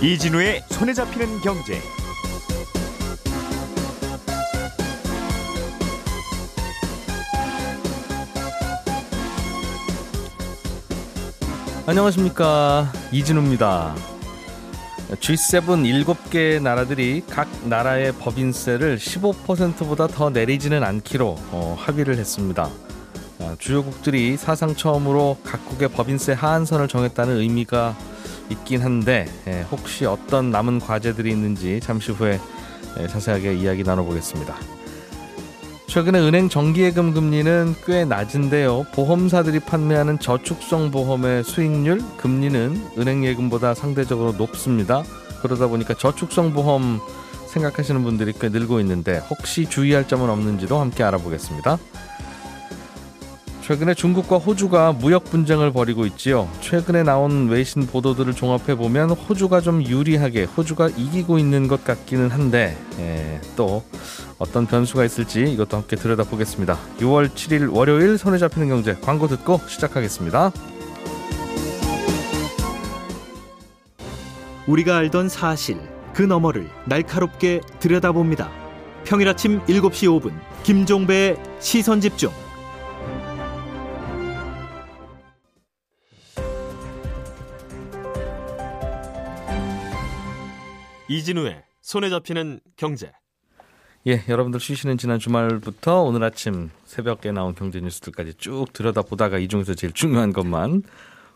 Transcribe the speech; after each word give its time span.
이진우의 0.00 0.62
손에 0.70 0.94
잡히는 0.94 1.40
경제. 1.40 1.80
안녕하십니까 11.86 12.92
이진우입니다. 13.12 13.94
G7 15.10 16.04
7개 16.04 16.62
나라들이 16.62 17.24
각 17.28 17.48
나라의 17.66 18.12
법인세를 18.12 18.98
15%보다 18.98 20.06
더 20.06 20.30
내리지는 20.30 20.84
않기로 20.84 21.36
어, 21.50 21.76
합의를 21.78 22.18
했습니다. 22.18 22.70
아, 23.40 23.54
주요국들이 23.58 24.36
사상 24.36 24.74
처음으로 24.74 25.38
각국의 25.44 25.90
법인세 25.90 26.32
하한선을 26.32 26.88
정했다는 26.88 27.36
의미가 27.36 27.96
있긴 28.50 28.82
한데 28.82 29.26
예, 29.46 29.64
혹시 29.70 30.06
어떤 30.06 30.50
남은 30.50 30.80
과제들이 30.80 31.30
있는지 31.30 31.80
잠시 31.80 32.10
후에 32.12 32.40
예, 32.98 33.06
자세하게 33.06 33.54
이야기 33.54 33.84
나눠보겠습니다. 33.84 34.56
최근에 35.86 36.20
은행 36.20 36.48
정기예금 36.48 37.14
금리는 37.14 37.74
꽤 37.86 38.04
낮은데요. 38.04 38.86
보험사들이 38.92 39.60
판매하는 39.60 40.18
저축성 40.18 40.90
보험의 40.90 41.44
수익률, 41.44 42.02
금리는 42.18 42.90
은행 42.98 43.24
예금보다 43.24 43.72
상대적으로 43.72 44.32
높습니다. 44.32 45.02
그러다 45.40 45.68
보니까 45.68 45.94
저축성 45.94 46.52
보험 46.52 47.00
생각하시는 47.46 48.02
분들이 48.02 48.34
꽤 48.38 48.50
늘고 48.50 48.80
있는데 48.80 49.18
혹시 49.30 49.64
주의할 49.64 50.06
점은 50.06 50.28
없는지도 50.28 50.78
함께 50.78 51.04
알아보겠습니다. 51.04 51.78
최근에 53.68 53.92
중국과 53.92 54.38
호주가 54.38 54.92
무역 54.92 55.24
분쟁을 55.24 55.72
벌이고 55.72 56.06
있지요. 56.06 56.48
최근에 56.62 57.02
나온 57.02 57.50
외신 57.50 57.86
보도들을 57.86 58.32
종합해 58.32 58.76
보면 58.76 59.10
호주가 59.10 59.60
좀 59.60 59.84
유리하게 59.84 60.44
호주가 60.44 60.88
이기고 60.88 61.38
있는 61.38 61.68
것 61.68 61.84
같기는 61.84 62.30
한데 62.30 62.78
예, 62.98 63.42
또 63.56 63.84
어떤 64.38 64.64
변수가 64.64 65.04
있을지 65.04 65.42
이것도 65.52 65.76
함께 65.76 65.96
들여다보겠습니다. 65.96 66.78
6월 67.00 67.28
7일 67.28 67.70
월요일 67.70 68.16
손에 68.16 68.38
잡히는 68.38 68.70
경제 68.70 68.96
광고 69.02 69.28
듣고 69.28 69.60
시작하겠습니다. 69.66 70.50
우리가 74.66 74.96
알던 74.96 75.28
사실 75.28 75.78
그 76.14 76.22
너머를 76.22 76.70
날카롭게 76.86 77.60
들여다봅니다. 77.80 78.50
평일 79.04 79.28
아침 79.28 79.60
7시 79.66 80.08
5분 80.08 80.32
김종배의 80.62 81.36
시선 81.60 82.00
집중. 82.00 82.30
이진우의 91.08 91.62
손에 91.80 92.10
잡히는 92.10 92.60
경제. 92.76 93.12
예, 94.06 94.22
여러분들 94.28 94.60
쉬시는 94.60 94.96
지난 94.98 95.18
주말부터 95.18 96.02
오늘 96.02 96.22
아침 96.22 96.70
새벽에 96.84 97.32
나온 97.32 97.54
경제 97.54 97.80
뉴스들까지 97.80 98.34
쭉 98.34 98.66
들여다보다가 98.72 99.38
이 99.38 99.48
중에서 99.48 99.74
제일 99.74 99.92
중요한 99.92 100.32
것만 100.32 100.82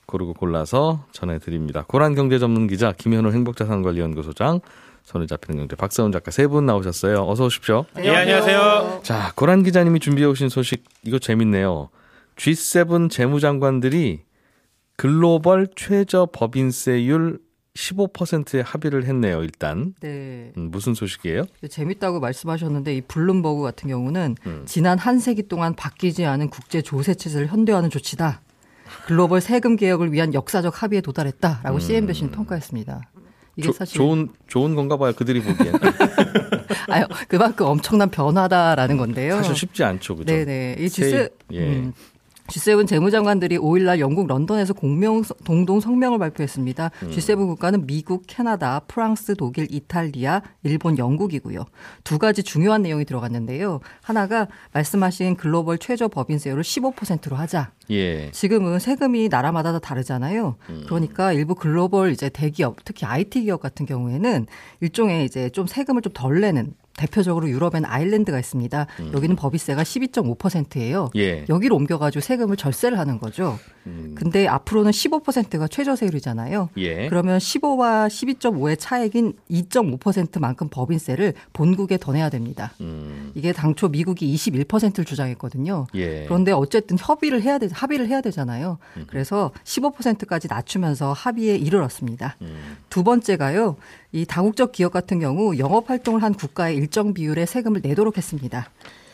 고르고 0.07 0.35
골라서 0.35 1.07
전해드립니다. 1.13 1.85
고란 1.87 2.15
경제 2.15 2.39
전문 2.39 2.67
기자 2.67 2.93
김현우 2.93 3.33
행복자산관리연구소장 3.33 4.61
손에 5.03 5.27
잡히는 5.27 5.59
경제 5.59 5.75
박사원 5.77 6.13
작가 6.13 6.31
세 6.31 6.47
분 6.47 6.65
나오셨어요. 6.67 7.27
어서 7.29 7.47
오십시오. 7.47 7.85
네, 7.97 8.09
안녕하세요. 8.15 9.01
자, 9.03 9.33
고란 9.35 9.63
기자님이 9.63 10.01
준비해 10.01 10.27
오신 10.29 10.49
소식 10.49 10.85
이거 11.05 11.19
재밌네요. 11.19 11.89
G7 12.37 13.11
재무장관들이 13.11 14.21
글로벌 14.97 15.69
최저 15.75 16.29
법인세율 16.33 17.39
15%에 17.75 18.61
합의를 18.61 19.05
했네요, 19.07 19.43
일단. 19.43 19.95
네. 20.01 20.53
음, 20.57 20.71
무슨 20.71 20.95
소식이에요? 20.95 21.45
재밌다고 21.71 22.21
말씀하셨는데 22.21 22.95
이 22.97 23.01
블룸버그 23.03 23.63
같은 23.63 23.89
경우는 23.89 24.37
음. 24.47 24.63
지난 24.67 24.99
한 24.99 25.19
세기 25.19 25.49
동안 25.49 25.75
바뀌지 25.75 26.25
않은 26.27 26.51
국제 26.51 26.83
조세 26.83 27.15
체제를 27.15 27.47
현대화하는 27.49 27.89
조치다. 27.91 28.43
글로벌 29.07 29.41
세금 29.41 29.77
개혁을 29.77 30.13
위한 30.13 30.35
역사적 30.35 30.83
합의에 30.83 31.01
도달했다라고 31.01 31.77
음. 31.77 31.81
CNBC는 31.81 32.31
평가했습니다. 32.33 33.01
이게 33.57 33.67
조- 33.69 33.73
사실 33.73 33.97
좋은 33.97 34.29
좋은 34.49 34.75
건가 34.75 34.97
봐요, 34.99 35.13
그들이 35.15 35.43
보기엔. 35.43 35.73
아유 36.89 37.05
그만큼 37.29 37.67
엄청난 37.67 38.11
변화다라는 38.11 38.97
건데요. 38.99 39.37
사실 39.37 39.55
쉽지 39.55 39.83
않죠, 39.85 40.17
그죠? 40.17 40.27
네네. 40.33 40.77
이 40.79 40.87
G7, 40.87 41.11
세- 41.11 41.29
예. 41.53 41.59
음, 41.67 41.93
G7 42.47 42.87
재무장관들이 42.87 43.59
5일날 43.59 43.99
영국 43.99 44.27
런던에서 44.27 44.75
공명 44.75 45.23
동동 45.45 45.81
성명을 45.81 46.19
발표했습니다. 46.19 46.91
음. 47.03 47.11
G7 47.11 47.37
국가는 47.37 47.87
미국, 47.87 48.25
캐나다, 48.27 48.81
프랑스, 48.87 49.35
독일, 49.35 49.67
이탈리아, 49.71 50.43
일본, 50.63 50.99
영국이고요. 50.99 51.65
두 52.05 52.19
가지 52.19 52.43
중요한 52.43 52.83
내용이 52.83 53.05
들어갔는데요. 53.05 53.81
하나가 54.03 54.49
말씀하신 54.73 55.37
글로벌 55.37 55.79
최저 55.79 56.09
법인세율을 56.09 56.63
15%로 56.63 57.37
하자. 57.37 57.73
예. 57.91 58.31
지금은 58.31 58.79
세금이 58.79 59.29
나라마다 59.29 59.73
다 59.73 59.79
다르잖아요. 59.79 60.57
음. 60.71 60.85
그러니까 60.87 61.33
일부 61.33 61.55
글로벌 61.55 62.13
이제 62.13 62.29
대기업, 62.29 62.85
특히 62.85 63.07
IT 63.07 63.43
기업 63.43 63.61
같은 63.61 63.87
경우에는 63.87 64.47
일종의 64.81 65.25
이제 65.25 65.51
좀 65.51 65.67
세금을 65.67 66.01
좀 66.01 66.13
덜 66.13 66.41
내는 66.41 66.75
대표적으로 67.03 67.51
유럽엔 67.51 67.85
아일랜드가 67.85 68.39
있습니다. 68.39 68.87
여기는 69.13 69.35
법인세가 69.35 69.83
12.5%예요. 69.83 71.11
음. 71.15 71.19
예. 71.19 71.45
여기로 71.49 71.75
옮겨가지고 71.75 72.21
세금을 72.21 72.57
절세를 72.57 72.99
하는 72.99 73.19
거죠. 73.19 73.59
음, 73.87 74.15
근데 74.17 74.47
앞으로는 74.47 74.93
15%가 74.93 75.67
최저세율이잖아요. 75.67 76.69
예. 76.77 77.09
그러면 77.09 77.39
15와 77.39 78.07
12.5의 78.07 78.77
차액인 78.79 79.33
2.5%만큼 79.51 80.69
법인세를 80.69 81.35
본국에 81.53 81.99
더 81.99 82.13
내야 82.13 82.31
됩니다. 82.31 82.73
음, 82.81 83.33
이게 83.35 83.53
당초 83.53 83.89
미국이 83.89 84.33
21%를 84.33 85.05
주장했거든요. 85.05 85.89
예. 85.97 86.25
그런데 86.27 86.53
어쨌든 86.53 86.97
협의를 86.99 87.43
해야 87.43 87.59
되 87.59 87.69
합의를 87.73 88.07
해야 88.07 88.21
되잖아요. 88.21 88.79
그래서 89.09 89.51
15%까지 89.65 90.47
낮추면서 90.49 91.13
합의에 91.13 91.57
이르렀습니다. 91.57 92.37
음, 92.43 92.77
두 92.89 93.03
번째가요. 93.03 93.77
이 94.13 94.27
다국적 94.27 94.73
기업 94.73 94.93
같은 94.93 95.21
경우 95.21 95.57
영업 95.59 95.89
활동을 95.89 96.23
한 96.23 96.35
국가의 96.35 96.77
일정 96.77 97.15
비율의 97.15 97.47
세금을 97.47 97.81
내도록 97.83 98.19
했습니다. 98.19 98.69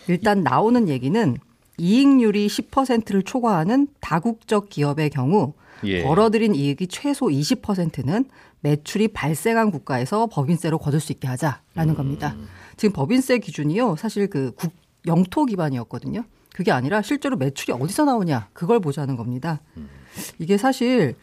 일단 0.08 0.42
나오는 0.42 0.88
얘기는 0.88 1.36
이익률이 1.76 2.48
10%를 2.48 3.22
초과하는 3.22 3.86
다국적 4.00 4.68
기업의 4.68 5.10
경우 5.10 5.52
예. 5.84 6.02
벌어들인 6.02 6.56
이익이 6.56 6.88
최소 6.88 7.26
20%는 7.26 8.24
매출이 8.60 9.08
발생한 9.08 9.70
국가에서 9.70 10.26
법인세로 10.26 10.78
거둘 10.78 10.98
수 10.98 11.12
있게 11.12 11.28
음. 11.28 11.30
하자라는 11.30 11.94
겁니다. 11.94 12.34
지금 12.76 12.92
법인세 12.92 13.38
기준이요. 13.38 13.94
사실 13.96 14.28
그 14.28 14.50
국, 14.56 14.72
영토 15.06 15.44
기반이었거든요. 15.44 16.24
그게 16.52 16.72
아니라 16.72 17.02
실제로 17.02 17.36
매출이 17.36 17.72
어디서 17.72 18.04
나오냐 18.04 18.48
그걸 18.52 18.80
보자는 18.80 19.14
겁니다. 19.16 19.60
음. 19.76 19.88
이게 20.40 20.56
사실 20.56 21.14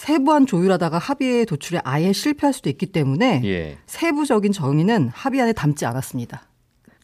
세부안 0.00 0.44
조율하다가 0.46 0.98
합의에 0.98 1.46
도출에 1.46 1.80
아예 1.82 2.12
실패할 2.12 2.52
수도 2.52 2.68
있기 2.68 2.84
때문에 2.84 3.40
예. 3.44 3.78
세부적인 3.86 4.52
정의는 4.52 5.08
합의안에 5.08 5.54
담지 5.54 5.86
않았습니다. 5.86 6.42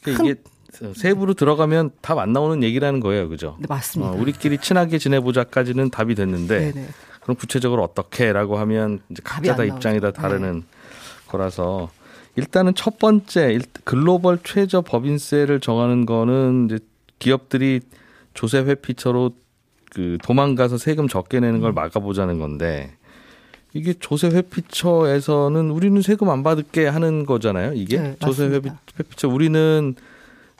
그러니까 0.02 0.24
이게 0.24 0.92
세부로 0.94 1.32
들어가면 1.32 1.92
답 2.02 2.18
안 2.18 2.34
나오는 2.34 2.62
얘기라는 2.62 3.00
거예요, 3.00 3.30
그죠? 3.30 3.56
네, 3.60 3.66
맞습니다. 3.66 4.12
어, 4.12 4.16
우리끼리 4.16 4.58
친하게 4.58 4.98
지내보자까지는 4.98 5.88
답이 5.88 6.14
됐는데 6.14 6.72
네네. 6.72 6.88
그럼 7.22 7.36
구체적으로 7.36 7.82
어떻게라고 7.82 8.58
하면 8.58 9.00
이제 9.08 9.22
각자 9.24 9.56
다안 9.56 9.68
입장이 9.68 9.98
다. 10.00 10.08
네. 10.08 10.12
다르는 10.12 10.62
거라서 11.28 11.88
일단은 12.36 12.74
첫 12.74 12.98
번째 12.98 13.54
일- 13.54 13.62
글로벌 13.84 14.38
최저 14.44 14.82
법인세를 14.82 15.60
정하는 15.60 16.04
거는 16.04 16.66
이제 16.66 16.78
기업들이 17.18 17.80
조세 18.34 18.58
회피처로 18.58 19.30
그 19.94 20.18
도망가서 20.22 20.78
세금 20.78 21.08
적게 21.08 21.40
내는 21.40 21.56
음. 21.56 21.60
걸 21.60 21.72
막아보자는 21.72 22.38
건데 22.38 22.92
이게 23.74 23.94
조세 23.94 24.28
회피처에서는 24.28 25.70
우리는 25.70 26.00
세금 26.02 26.30
안 26.30 26.42
받을게 26.42 26.86
하는 26.86 27.24
거잖아요. 27.24 27.72
이게 27.74 27.98
네, 27.98 28.16
조세 28.20 28.46
회피. 28.46 28.70
회피처 28.98 29.28
우리는 29.28 29.94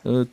어, 0.03 0.23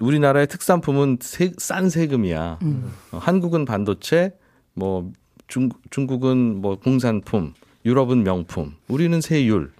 우리나라의 0.00 0.46
특산품은 0.46 1.18
세, 1.20 1.52
싼 1.58 1.90
세금이야. 1.90 2.58
음. 2.62 2.92
어, 3.12 3.18
한국은 3.18 3.64
반도체, 3.64 4.32
뭐 4.72 5.12
중, 5.46 5.68
중국은 5.90 6.60
뭐 6.60 6.76
공산품, 6.76 7.52
유럽은 7.84 8.24
명품, 8.24 8.74
우리는 8.88 9.20
세율. 9.20 9.72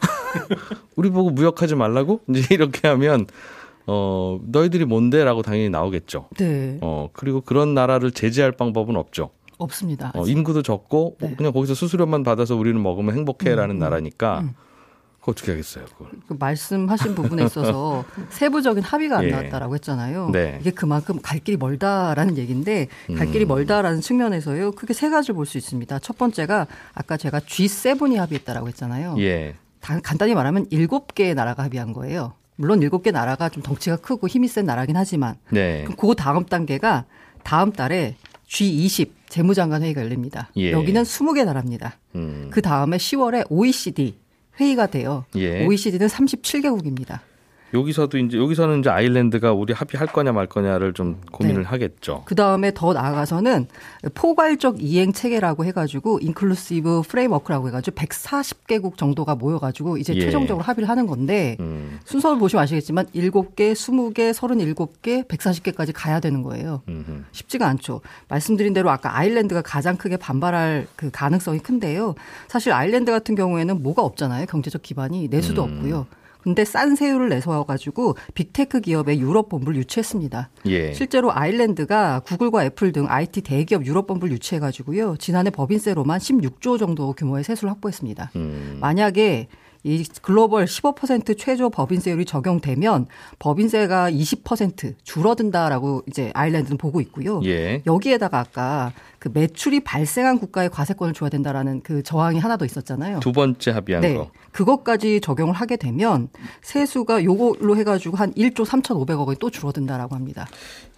우리 0.96 1.10
보고 1.10 1.30
무역하지 1.30 1.74
말라고 1.74 2.20
이제 2.28 2.54
이렇게 2.54 2.88
하면 2.88 3.26
어 3.86 4.38
너희들이 4.46 4.84
뭔데 4.84 5.24
라고 5.24 5.42
당연히 5.42 5.70
나오겠죠. 5.70 6.28
네. 6.36 6.78
어 6.80 7.08
그리고 7.12 7.40
그런 7.40 7.74
나라를 7.74 8.10
제재할 8.12 8.52
방법은 8.52 8.96
없죠. 8.96 9.30
없습니다. 9.58 10.10
어, 10.14 10.24
인구도 10.26 10.62
적고 10.62 11.16
어, 11.20 11.26
네. 11.26 11.34
그냥 11.36 11.52
거기서 11.52 11.74
수수료만 11.74 12.22
받아서 12.22 12.56
우리는 12.56 12.80
먹으면 12.82 13.14
행복해라는 13.14 13.74
음, 13.74 13.76
음, 13.76 13.78
나라니까 13.78 14.40
음. 14.40 14.54
그거 15.20 15.32
어떻게 15.32 15.50
하겠어요? 15.50 15.84
그걸. 15.84 16.08
그 16.26 16.34
말씀하신 16.38 17.14
부분에 17.14 17.44
있어서 17.44 18.04
세부적인 18.30 18.82
합의가 18.82 19.18
안 19.18 19.24
예. 19.24 19.30
나왔다라고 19.30 19.74
했잖아요. 19.74 20.30
네. 20.32 20.56
이게 20.62 20.70
그만큼 20.70 21.18
갈 21.22 21.40
길이 21.40 21.58
멀다라는 21.58 22.38
얘기인데 22.38 22.88
갈 23.18 23.26
길이 23.30 23.44
음. 23.44 23.48
멀다라는 23.48 24.00
측면에서요. 24.00 24.72
크게 24.72 24.94
세 24.94 25.10
가지를 25.10 25.34
볼 25.34 25.44
수 25.44 25.58
있습니다. 25.58 25.98
첫 25.98 26.16
번째가 26.16 26.66
아까 26.94 27.18
제가 27.18 27.40
G7이 27.40 28.16
합의했다라고 28.16 28.68
했잖아요. 28.68 29.16
예. 29.18 29.56
단- 29.80 30.00
간단히 30.00 30.34
말하면 30.34 30.66
일곱 30.70 31.14
개의 31.14 31.34
나라가 31.34 31.64
합의한 31.64 31.92
거예요. 31.92 32.32
물론 32.60 32.82
일곱 32.82 33.02
개 33.02 33.10
나라가 33.10 33.48
좀 33.48 33.62
덩치가 33.62 33.96
크고 33.96 34.28
힘이 34.28 34.46
센 34.46 34.66
나라긴 34.66 34.94
하지만 34.94 35.36
네. 35.48 35.82
그럼 35.84 35.96
그 35.96 36.14
다음 36.14 36.44
단계가 36.44 37.06
다음 37.42 37.72
달에 37.72 38.16
G20 38.48 39.12
재무장관 39.30 39.82
회의가 39.82 40.02
열립니다. 40.02 40.50
예. 40.58 40.70
여기는 40.70 41.02
20개 41.02 41.42
나라입니다. 41.46 41.96
음. 42.16 42.48
그 42.50 42.60
다음에 42.60 42.98
10월에 42.98 43.46
OECD 43.48 44.14
회의가 44.60 44.88
돼요. 44.88 45.24
예. 45.36 45.64
OECD는 45.64 46.08
37개국입니다. 46.08 47.20
여기서도 47.72 48.18
이제 48.18 48.36
여기서는 48.38 48.80
이제 48.80 48.90
아일랜드가 48.90 49.52
우리 49.52 49.72
합의할 49.72 50.08
거냐 50.08 50.32
말 50.32 50.46
거냐를 50.46 50.92
좀 50.92 51.20
고민을 51.30 51.62
네. 51.62 51.68
하겠죠. 51.68 52.22
그 52.24 52.34
다음에 52.34 52.72
더 52.74 52.92
나아가서는 52.92 53.66
포괄적 54.14 54.82
이행 54.82 55.12
체계라고 55.12 55.64
해가지고 55.64 56.18
inclusive 56.20 57.02
framework라고 57.08 57.68
해가지고 57.68 57.94
140개국 57.94 58.96
정도가 58.96 59.34
모여가지고 59.34 59.98
이제 59.98 60.14
예. 60.14 60.20
최종적으로 60.20 60.64
합의를 60.64 60.88
하는 60.88 61.06
건데 61.06 61.56
음. 61.60 62.00
순서를 62.04 62.38
보시면 62.38 62.62
아시겠지만 62.62 63.06
7개, 63.06 63.72
20개, 63.72 64.32
37개, 64.32 65.26
140개까지 65.26 65.92
가야 65.94 66.20
되는 66.20 66.42
거예요. 66.42 66.82
음. 66.88 67.24
쉽지가 67.32 67.66
않죠. 67.68 68.00
말씀드린 68.28 68.72
대로 68.72 68.90
아까 68.90 69.16
아일랜드가 69.16 69.62
가장 69.62 69.96
크게 69.96 70.16
반발할 70.16 70.86
그 70.96 71.10
가능성이 71.10 71.60
큰데요. 71.60 72.14
사실 72.48 72.72
아일랜드 72.72 73.12
같은 73.12 73.34
경우에는 73.34 73.82
뭐가 73.82 74.02
없잖아요. 74.02 74.46
경제적 74.46 74.82
기반이 74.82 75.28
내수도 75.28 75.64
음. 75.64 75.76
없고요. 75.76 76.06
근데 76.42 76.64
싼 76.64 76.96
세율을 76.96 77.28
내서 77.28 77.64
가지고 77.64 78.16
big 78.34 78.54
tech 78.54 78.80
기업의 78.80 79.20
유럽 79.20 79.48
본부를 79.48 79.78
유치했습니다. 79.78 80.50
예. 80.66 80.92
실제로 80.92 81.32
아일랜드가 81.32 82.20
구글과 82.20 82.64
애플 82.64 82.92
등 82.92 83.06
IT 83.08 83.42
대기업 83.42 83.86
유럽 83.86 84.06
본부를 84.06 84.34
유치해 84.34 84.58
가지고요. 84.58 85.16
지난해 85.18 85.50
법인세로만 85.50 86.18
16조 86.18 86.78
정도 86.78 87.12
규모의 87.12 87.44
세수를 87.44 87.70
확보했습니다. 87.70 88.30
음. 88.36 88.78
만약에 88.80 89.48
이 89.82 90.04
글로벌 90.20 90.66
15% 90.66 91.38
최저 91.38 91.70
법인세율이 91.70 92.26
적용되면 92.26 93.06
법인세가 93.38 94.10
20% 94.10 94.94
줄어든다라고 95.02 96.02
이제 96.06 96.30
아일랜드는 96.34 96.76
보고 96.76 97.00
있고요. 97.00 97.40
예. 97.44 97.82
여기에다가 97.86 98.40
아까 98.40 98.92
그 99.18 99.30
매출이 99.32 99.80
발생한 99.80 100.38
국가에 100.38 100.68
과세권을 100.68 101.14
줘야 101.14 101.30
된다라는 101.30 101.80
그 101.82 102.02
저항이 102.02 102.38
하나 102.38 102.56
더 102.56 102.64
있었잖아요. 102.64 103.20
두 103.20 103.32
번째 103.32 103.70
합의한 103.70 104.02
네. 104.02 104.14
거. 104.14 104.30
그것까지 104.52 105.20
적용을 105.20 105.54
하게 105.54 105.76
되면 105.76 106.28
세수가 106.62 107.24
요걸로 107.24 107.76
해가지고 107.76 108.16
한 108.16 108.32
1조 108.34 108.66
3,500억 108.66 109.26
원이 109.26 109.38
또 109.38 109.50
줄어든다라고 109.50 110.14
합니다. 110.14 110.46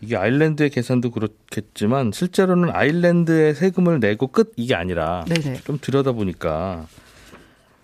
이게 0.01 0.17
아일랜드의 0.17 0.71
계산도 0.71 1.11
그렇겠지만 1.11 2.11
실제로는 2.13 2.71
아일랜드에 2.71 3.55
세금을 3.55 4.01
내고 4.01 4.27
끝 4.27 4.53
이게 4.57 4.75
아니라 4.75 5.25
네네. 5.29 5.61
좀 5.65 5.79
들여다 5.81 6.13
보니까 6.13 6.87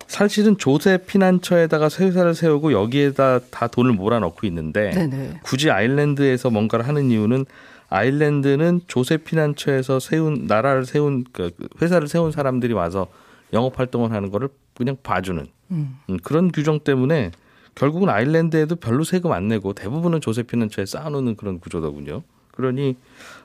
사실은 0.09 0.57
조세 0.57 0.97
피난처에다가 0.97 1.87
회사를 1.99 2.33
세우고 2.33 2.73
여기에다 2.73 3.39
다 3.51 3.67
돈을 3.67 3.93
몰아넣고 3.93 4.47
있는데 4.47 4.89
네네. 4.89 5.39
굳이 5.43 5.69
아일랜드에서 5.69 6.49
뭔가를 6.49 6.87
하는 6.87 7.11
이유는 7.11 7.45
아일랜드는 7.89 8.81
조세 8.87 9.17
피난처에서 9.17 9.99
세운 9.99 10.47
나라를 10.47 10.87
세운 10.87 11.25
그 11.31 11.51
회사를 11.79 12.07
세운 12.07 12.31
사람들이 12.31 12.73
와서 12.73 13.05
영업 13.53 13.77
활동을 13.79 14.11
하는 14.11 14.31
거를 14.31 14.49
그냥 14.75 14.97
봐주는 15.03 15.45
음. 15.71 15.99
음, 16.09 16.17
그런 16.23 16.51
규정 16.51 16.79
때문에 16.79 17.29
결국은 17.75 18.09
아일랜드에도 18.09 18.77
별로 18.77 19.03
세금 19.03 19.31
안 19.31 19.47
내고 19.47 19.73
대부분은 19.73 20.21
조세 20.21 20.41
피난처에 20.41 20.87
쌓아놓는 20.87 21.35
그런 21.35 21.59
구조더군요. 21.59 22.23
그러니 22.51 22.97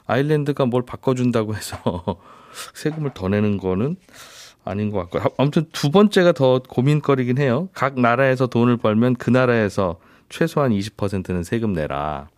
아일랜드가 0.06 0.64
뭘 0.64 0.82
바꿔준다고 0.86 1.54
해서 1.54 1.78
세금을 2.72 3.10
더 3.12 3.28
내는 3.28 3.58
거는 3.58 3.96
아닌 4.64 4.90
것 4.90 5.08
같고 5.10 5.34
아무튼 5.36 5.66
두 5.72 5.90
번째가 5.90 6.32
더 6.32 6.60
고민거리긴 6.60 7.38
해요. 7.38 7.68
각 7.74 8.00
나라에서 8.00 8.46
돈을 8.46 8.78
벌면 8.78 9.16
그 9.16 9.30
나라에서 9.30 9.98
최소한 10.28 10.72
20%는 10.72 11.44
세금 11.44 11.72
내라. 11.72 12.28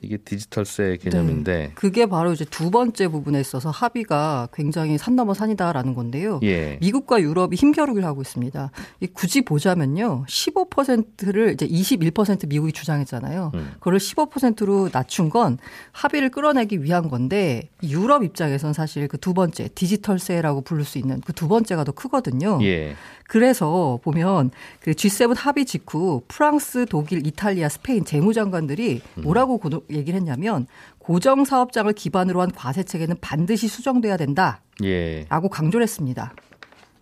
이게 0.00 0.16
디지털세 0.16 0.98
개념인데 1.02 1.72
그게 1.74 2.06
바로 2.06 2.32
이제 2.32 2.44
두 2.44 2.70
번째 2.70 3.08
부분에 3.08 3.40
있어서 3.40 3.70
합의가 3.70 4.48
굉장히 4.52 4.98
산 4.98 5.16
넘어 5.16 5.34
산이다라는 5.34 5.94
건데요. 5.94 6.40
예. 6.42 6.78
미국과 6.80 7.20
유럽이 7.20 7.56
힘겨루기를 7.56 8.06
하고 8.06 8.22
있습니다. 8.22 8.70
이 9.00 9.06
굳이 9.06 9.42
보자면요. 9.42 10.24
15%를 10.28 11.52
이제 11.52 11.66
21% 11.66 12.48
미국이 12.48 12.72
주장했잖아요. 12.72 13.52
음. 13.54 13.72
그걸 13.74 13.96
15%로 13.98 14.88
낮춘 14.92 15.30
건 15.30 15.58
합의를 15.92 16.30
끌어내기 16.30 16.82
위한 16.82 17.08
건데 17.08 17.68
유럽 17.82 18.22
입장에선 18.24 18.72
사실 18.72 19.08
그 19.08 19.16
두 19.18 19.34
번째 19.34 19.68
디지털세라고 19.74 20.60
부를 20.60 20.84
수 20.84 20.98
있는 20.98 21.20
그 21.22 21.32
두 21.32 21.48
번째가 21.48 21.84
더 21.84 21.92
크거든요. 21.92 22.58
예. 22.62 22.94
그래서 23.28 23.98
보면 24.02 24.50
그 24.80 24.92
G7 24.92 25.34
합의 25.36 25.64
직후 25.64 26.22
프랑스, 26.28 26.86
독일, 26.86 27.26
이탈리아, 27.26 27.68
스페인 27.68 28.04
재무장관들이 28.04 29.00
뭐라고 29.16 29.58
고- 29.58 29.82
얘기를 29.90 30.18
했냐면 30.18 30.66
고정 30.98 31.44
사업장을 31.44 31.92
기반으로 31.92 32.40
한 32.40 32.50
과세 32.52 32.82
체계는 32.82 33.16
반드시 33.20 33.68
수정돼야 33.68 34.16
된다라고 34.16 34.60
예. 34.84 35.26
강조를 35.50 35.82
했습니다. 35.84 36.32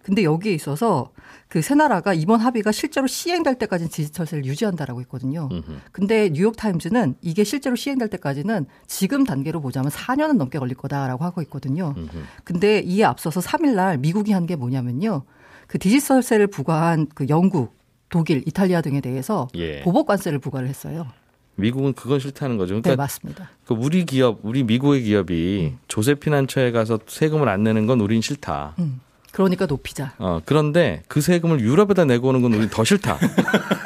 근데 0.03 0.23
여기에 0.23 0.53
있어서 0.53 1.11
그 1.49 1.63
세 1.63 1.75
나라가 1.75 2.13
이번 2.13 2.41
합의가 2.41 2.73
실제로 2.73 3.07
시행될 3.07 3.55
때까지는 3.57 3.89
디지털세를 3.91 4.45
유지한다라고 4.45 5.01
했거든요. 5.03 5.49
근데 5.93 6.29
뉴욕 6.31 6.57
타임즈는 6.57 7.15
이게 7.23 7.45
실제로 7.45 7.77
시행될 7.77 8.09
때까지는 8.09 8.67
지금 8.87 9.25
단계로 9.25 9.61
보자면 9.61 9.91
4년은 9.91 10.37
넘게 10.37 10.59
걸릴 10.59 10.75
거다라고 10.77 11.25
하고 11.25 11.41
있거든요. 11.43 11.95
근데 12.43 12.81
이에 12.81 13.05
앞서서 13.05 13.41
3일 13.41 13.75
날 13.77 13.99
미국이 13.99 14.33
한 14.33 14.47
게 14.47 14.57
뭐냐면요. 14.57 15.23
그 15.67 15.79
디지털세를 15.79 16.47
부과한 16.47 17.07
그 17.15 17.27
영국, 17.29 17.75
독일, 18.09 18.43
이탈리아 18.47 18.81
등에 18.81 19.01
대해서 19.01 19.49
예. 19.55 19.81
보복 19.83 20.07
관세를 20.07 20.39
부과를 20.39 20.69
했어요. 20.69 21.07
미국은 21.57 21.93
그건 21.93 22.19
싫다는 22.19 22.57
거죠. 22.57 22.75
네, 22.75 22.81
그러니까 22.81 23.03
맞습니다. 23.03 23.51
그 23.65 23.75
우리 23.75 24.05
기업, 24.05 24.41
우리 24.43 24.65
미국의 24.65 25.03
기업이 25.03 25.75
조세 25.89 26.15
피난처에 26.15 26.73
가서 26.73 26.99
세금을 27.07 27.49
안 27.49 27.63
내는 27.63 27.87
건 27.87 28.01
우린 28.01 28.21
싫다. 28.21 28.75
음. 28.79 29.01
그러니까 29.33 29.67
높이자. 29.67 30.15
어, 30.19 30.41
그런데 30.45 31.03
그 31.09 31.21
세금을 31.21 31.61
유럽에다 31.61 32.05
내고 32.05 32.29
오는 32.29 32.41
건 32.43 32.55
우린 32.55 32.69
더 32.71 32.85
싫다. 32.85 33.19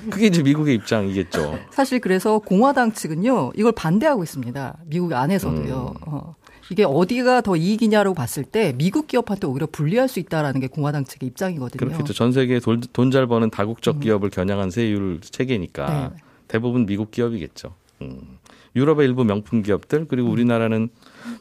그게 0.10 0.26
이제 0.26 0.42
미국의 0.42 0.74
입장이겠죠. 0.76 1.58
사실 1.70 2.00
그래서 2.00 2.38
공화당 2.38 2.92
측은요, 2.92 3.52
이걸 3.54 3.72
반대하고 3.72 4.22
있습니다. 4.22 4.76
미국 4.86 5.12
안에서도요. 5.12 5.94
음. 5.96 6.02
어. 6.06 6.35
이게 6.70 6.84
어디가 6.84 7.42
더 7.42 7.56
이익이냐로 7.56 8.14
봤을 8.14 8.44
때 8.44 8.72
미국 8.76 9.06
기업한테 9.06 9.46
오히려 9.46 9.66
불리할 9.66 10.08
수 10.08 10.18
있다라는 10.18 10.60
게 10.60 10.66
공화당 10.66 11.04
측의 11.04 11.28
입장이거든요. 11.28 11.78
그렇겠죠. 11.78 12.12
전 12.12 12.32
세계에 12.32 12.60
돈잘 12.92 13.26
버는 13.26 13.50
다국적 13.50 14.00
기업을 14.00 14.30
겨냥한 14.30 14.70
세율 14.70 15.20
체계니까 15.20 16.08
음. 16.08 16.10
네. 16.14 16.22
대부분 16.48 16.86
미국 16.86 17.10
기업이겠죠. 17.10 17.74
음. 18.02 18.38
유럽의 18.74 19.06
일부 19.06 19.24
명품 19.24 19.62
기업들 19.62 20.06
그리고 20.06 20.28
우리나라는 20.30 20.88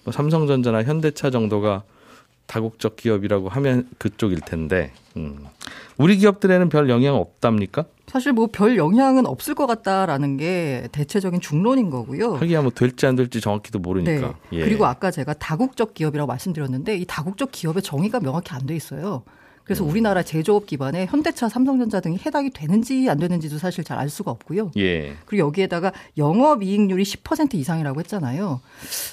뭐 0.03 0.13
삼성전자나 0.13 0.83
현대차 0.83 1.29
정도가 1.29 1.83
다국적 2.47 2.95
기업이라고 2.95 3.49
하면 3.49 3.87
그쪽일 3.97 4.41
텐데 4.41 4.91
음. 5.17 5.45
우리 5.97 6.17
기업들에는 6.17 6.69
별 6.69 6.89
영향 6.89 7.15
없답니까? 7.15 7.85
사실 8.07 8.33
뭐 8.33 8.47
별 8.47 8.77
영향은 8.77 9.25
없을 9.25 9.55
것 9.55 9.65
같다라는 9.65 10.37
게 10.37 10.87
대체적인 10.91 11.41
중론인 11.41 11.89
거고요. 11.89 12.35
하기야 12.35 12.61
뭐 12.61 12.71
될지 12.71 13.07
안 13.07 13.15
될지 13.15 13.41
정확히도 13.41 13.79
모르니까. 13.79 14.35
예. 14.51 14.59
네. 14.59 14.63
그리고 14.65 14.85
아까 14.85 15.09
제가 15.11 15.33
다국적 15.33 15.93
기업이라고 15.93 16.27
말씀드렸는데 16.27 16.97
이 16.97 17.05
다국적 17.05 17.51
기업의 17.51 17.81
정의가 17.81 18.19
명확히 18.19 18.53
안 18.53 18.65
돼 18.67 18.75
있어요. 18.75 19.23
그래서 19.65 19.83
음. 19.83 19.89
우리나라 19.89 20.21
제조업 20.23 20.67
기반에 20.67 21.07
현대차, 21.07 21.49
삼성전자 21.49 21.99
등이 21.99 22.19
해당이 22.25 22.51
되는지 22.51 23.09
안 23.09 23.17
되는지도 23.17 23.57
사실 23.57 23.83
잘 23.83 23.95
알 23.95 24.09
수가 24.09 24.29
없고요. 24.29 24.71
예. 24.77 25.15
그리고 25.25 25.47
여기에다가 25.47 25.93
영업이익률이 26.17 27.03
10% 27.03 27.53
이상이라고 27.55 27.99
했잖아요. 28.01 28.59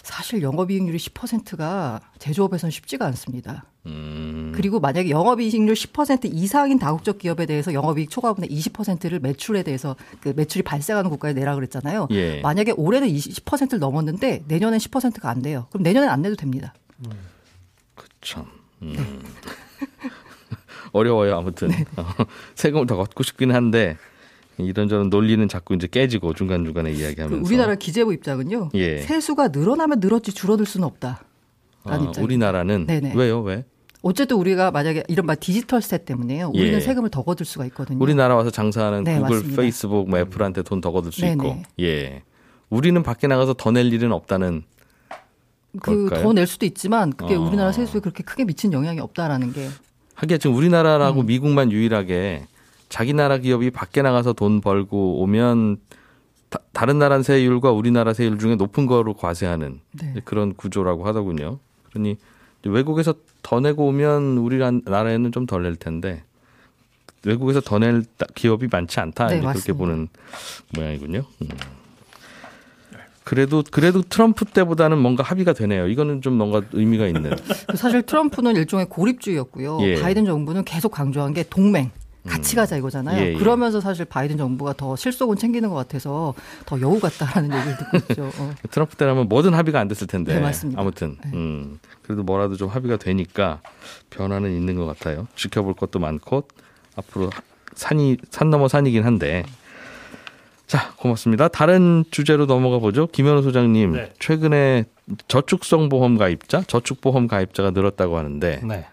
사실 0.03 0.43
영업이익률이 0.43 0.99
10%가 0.99 2.01
제조업에서는 2.19 2.71
쉽지가 2.71 3.07
않습니다. 3.07 3.65
음. 3.87 4.53
그리고 4.55 4.81
만약에 4.81 5.11
영업이익률 5.11 5.75
10% 5.75 6.31
이상인 6.33 6.79
다국적 6.79 7.19
기업에 7.19 7.47
대해서 7.47 7.73
영업이익 7.73 8.11
초과분의 8.11 8.51
20%를 8.51 9.21
매출에 9.21 9.63
대해서 9.63 9.97
그 10.21 10.33
매출이 10.35 10.63
발생하는 10.63 11.11
국가에 11.11 11.33
내라 11.33 11.55
그랬잖아요. 11.55 12.09
예. 12.11 12.41
만약에 12.41 12.73
올해는 12.73 13.09
20%를 13.09 13.79
넘었는데 13.79 14.45
내년엔 14.49 14.79
10%가 14.79 15.31
안 15.31 15.43
돼요. 15.43 15.67
그럼 15.71 15.85
내년엔 15.85 16.11
안 16.11 16.23
내도 16.23 16.35
됩니다. 16.37 16.75
참. 18.21 18.47
음. 18.83 18.95
어려워요, 20.93 21.37
아무튼. 21.37 21.69
네. 21.69 21.85
어, 21.97 22.05
세금을 22.55 22.87
더 22.87 22.97
걷고 22.97 23.23
싶긴 23.23 23.53
한데, 23.53 23.97
이런저런 24.59 25.09
논리는 25.11 25.47
자꾸 25.49 25.75
이제 25.75 25.87
깨지고 25.91 26.35
중간중간에 26.35 26.93
그 26.93 26.99
이야기하면서. 26.99 27.47
우리나라 27.47 27.75
기재부 27.75 28.13
입장은요. 28.15 28.71
예. 28.75 28.99
세수가 28.99 29.49
늘어나면 29.49 30.01
늘었지 30.01 30.33
줄어들 30.33 30.67
수는 30.67 30.87
없다. 30.87 31.25
아. 31.85 32.13
우리나라는 32.21 32.87
네네. 32.87 33.15
왜요? 33.17 33.41
왜? 33.41 33.65
어쨌든 34.03 34.37
우리가 34.37 34.71
만약에 34.71 35.05
이른바 35.09 35.35
디지털세 35.35 36.05
때문에요. 36.05 36.49
우리는 36.55 36.75
예. 36.75 36.81
세금을 36.81 37.09
더 37.11 37.23
거둘 37.23 37.47
수가 37.47 37.65
있거든요. 37.67 37.99
우리나라 38.03 38.35
와서 38.37 38.51
장사하는 38.51 39.05
네, 39.05 39.19
구글, 39.19 39.37
맞습니다. 39.37 39.63
페이스북, 39.63 40.09
뭐 40.11 40.19
애플한테 40.19 40.63
돈 40.63 40.81
더 40.81 40.91
거둘 40.93 41.13
수 41.13 41.21
네네. 41.23 41.33
있고. 41.33 41.63
예. 41.81 42.23
우리는 42.69 43.03
밖에 43.03 43.27
나가서 43.27 43.55
더 43.55 43.71
낼 43.71 43.93
일은 43.93 44.13
없다는 44.13 44.65
그? 45.81 46.11
더 46.11 46.33
낼 46.33 46.47
수도 46.47 46.67
있지만 46.67 47.13
그게 47.13 47.35
어. 47.37 47.41
우리나라 47.41 47.73
세수에 47.73 48.01
그렇게 48.01 48.23
크게 48.23 48.45
미친 48.45 48.73
영향이 48.73 49.01
없다라는 49.01 49.53
게 49.53 49.69
하기야 50.15 50.39
지금 50.39 50.57
우리나라라고 50.57 51.21
음. 51.23 51.27
미국만 51.27 51.73
유일하게 51.73 52.47
자기 52.89 53.13
나라 53.15 53.39
기업이 53.39 53.71
밖에 53.71 54.03
나가서 54.03 54.35
돈 54.35 54.61
벌고 54.61 55.23
오면 55.23 55.79
다, 56.73 56.85
른 56.85 56.99
나라 56.99 57.23
세율과 57.23 57.71
우리나라 57.73 58.13
세율 58.13 58.39
중에 58.39 58.57
높은 58.57 58.87
거로 58.87 59.15
과세하는 59.15 59.81
네. 59.93 60.15
그런 60.25 60.53
구조라고 60.55 61.07
하더군요. 61.07 61.59
그러니 61.91 62.17
외국에서 62.65 63.15
더 63.43 63.61
내고 63.61 63.87
오면 63.87 64.37
우리나라에는 64.39 65.33
좀 65.33 65.47
덜 65.47 65.63
낼 65.63 65.77
텐데 65.77 66.23
외국에서 67.25 67.61
더 67.61 67.79
낼 67.79 68.05
기업이 68.35 68.69
많지 68.71 69.01
않다 69.01 69.29
네, 69.29 69.39
이제 69.39 69.41
그렇게 69.41 69.73
맞습니다. 69.73 69.79
보는 69.79 70.09
모양이군요. 70.77 71.25
음. 71.43 71.49
그래도 73.33 73.65
그래도 73.71 74.03
트럼프 74.03 74.45
때보다는 74.45 74.99
뭔가 74.99 75.23
합의가 75.23 75.55
되네요. 75.55 75.89
이거는 75.89 76.21
좀 76.21 76.35
뭔가 76.35 76.61
의미가 76.75 77.07
있는. 77.07 77.35
그 77.67 77.77
사실 77.79 78.03
트럼프는 78.03 78.57
일종의 78.57 78.91
고립주의였고요. 78.91 79.79
예. 79.81 80.01
바이든 80.03 80.27
정부는 80.27 80.65
계속 80.65 80.91
강조한 80.91 81.33
게 81.33 81.43
동맹. 81.43 81.91
같이 82.29 82.55
가자 82.55 82.77
이거잖아요. 82.77 83.25
예, 83.25 83.33
예. 83.33 83.35
그러면서 83.35 83.81
사실 83.81 84.05
바이든 84.05 84.37
정부가 84.37 84.75
더 84.75 84.97
실속은 84.97 85.39
챙기는 85.39 85.67
것 85.71 85.75
같아서 85.75 86.35
더 86.67 86.79
여우 86.83 87.01
같다라는 87.01 87.51
얘기를 87.57 87.79
듣고 87.79 87.97
있죠. 87.97 88.31
어. 88.39 88.53
트럼프 88.71 88.97
때라면 88.97 89.31
뭐든 89.31 89.55
합의가 89.55 89.81
안 89.81 89.89
됐을 89.89 90.07
텐데. 90.07 90.35
네, 90.35 90.41
맞습니다. 90.41 90.79
아무튼 90.79 91.17
네. 91.25 91.31
음, 91.33 91.79
그래도 92.03 92.23
뭐라도 92.25 92.57
좀 92.57 92.69
합의가 92.69 92.99
되니까 92.99 93.63
변화는 94.11 94.55
있는 94.55 94.77
것 94.77 94.85
같아요. 94.85 95.27
지켜볼 95.37 95.73
것도 95.73 95.99
많고 96.01 96.45
앞으로 96.97 97.31
산이 97.77 98.19
산 98.31 98.51
넘어 98.51 98.69
산이긴 98.69 99.05
한데. 99.05 99.45
자, 100.67 100.93
고맙습니다. 100.97 101.49
다른 101.49 102.05
주제로 102.11 102.47
넘어가 102.47 102.79
보죠. 102.79 103.07
김현우 103.09 103.43
소장님, 103.43 103.93
네. 103.93 104.13
최근에 104.19 104.85
저축성 105.29 105.89
보험 105.89 106.17
가입자, 106.17 106.63
저축 106.67 107.01
보험 107.01 107.27
가입자가 107.27 107.71
늘었다고 107.73 108.17
하는데, 108.17 108.61
네. 108.65 108.87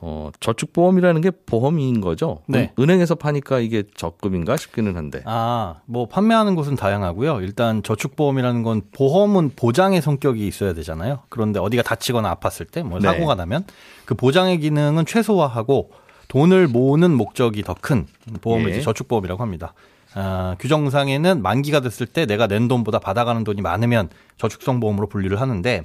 어, 0.00 0.30
저축 0.40 0.72
보험이라는 0.72 1.20
게 1.20 1.30
보험인 1.44 2.00
거죠? 2.00 2.42
네. 2.46 2.72
은행에서 2.78 3.16
파니까 3.16 3.58
이게 3.58 3.82
적금인가 3.96 4.56
싶기는 4.56 4.96
한데. 4.96 5.22
아, 5.26 5.80
뭐 5.86 6.06
판매하는 6.06 6.54
곳은 6.54 6.76
다양하고요. 6.76 7.40
일단 7.40 7.82
저축 7.82 8.14
보험이라는 8.14 8.62
건 8.62 8.82
보험은 8.92 9.50
보장의 9.56 10.00
성격이 10.00 10.46
있어야 10.46 10.72
되잖아요. 10.72 11.18
그런데 11.28 11.58
어디가 11.58 11.82
다치거나 11.82 12.32
아팠을 12.36 12.70
때뭐 12.70 13.00
네. 13.00 13.08
사고가 13.08 13.34
나면 13.34 13.64
그 14.04 14.14
보장의 14.14 14.60
기능은 14.60 15.04
최소화하고 15.04 15.90
돈을 16.28 16.68
모으는 16.68 17.10
목적이 17.16 17.62
더 17.64 17.74
큰 17.74 18.06
보험을 18.40 18.68
예. 18.68 18.74
이제 18.74 18.80
저축 18.82 19.08
보험이라고 19.08 19.42
합니다. 19.42 19.74
아, 20.14 20.56
규정상에는 20.58 21.42
만기가 21.42 21.80
됐을 21.80 22.06
때 22.06 22.26
내가 22.26 22.46
낸 22.46 22.68
돈보다 22.68 22.98
받아가는 22.98 23.44
돈이 23.44 23.60
많으면 23.60 24.08
저축성 24.36 24.80
보험으로 24.80 25.08
분류를 25.08 25.40
하는데 25.40 25.84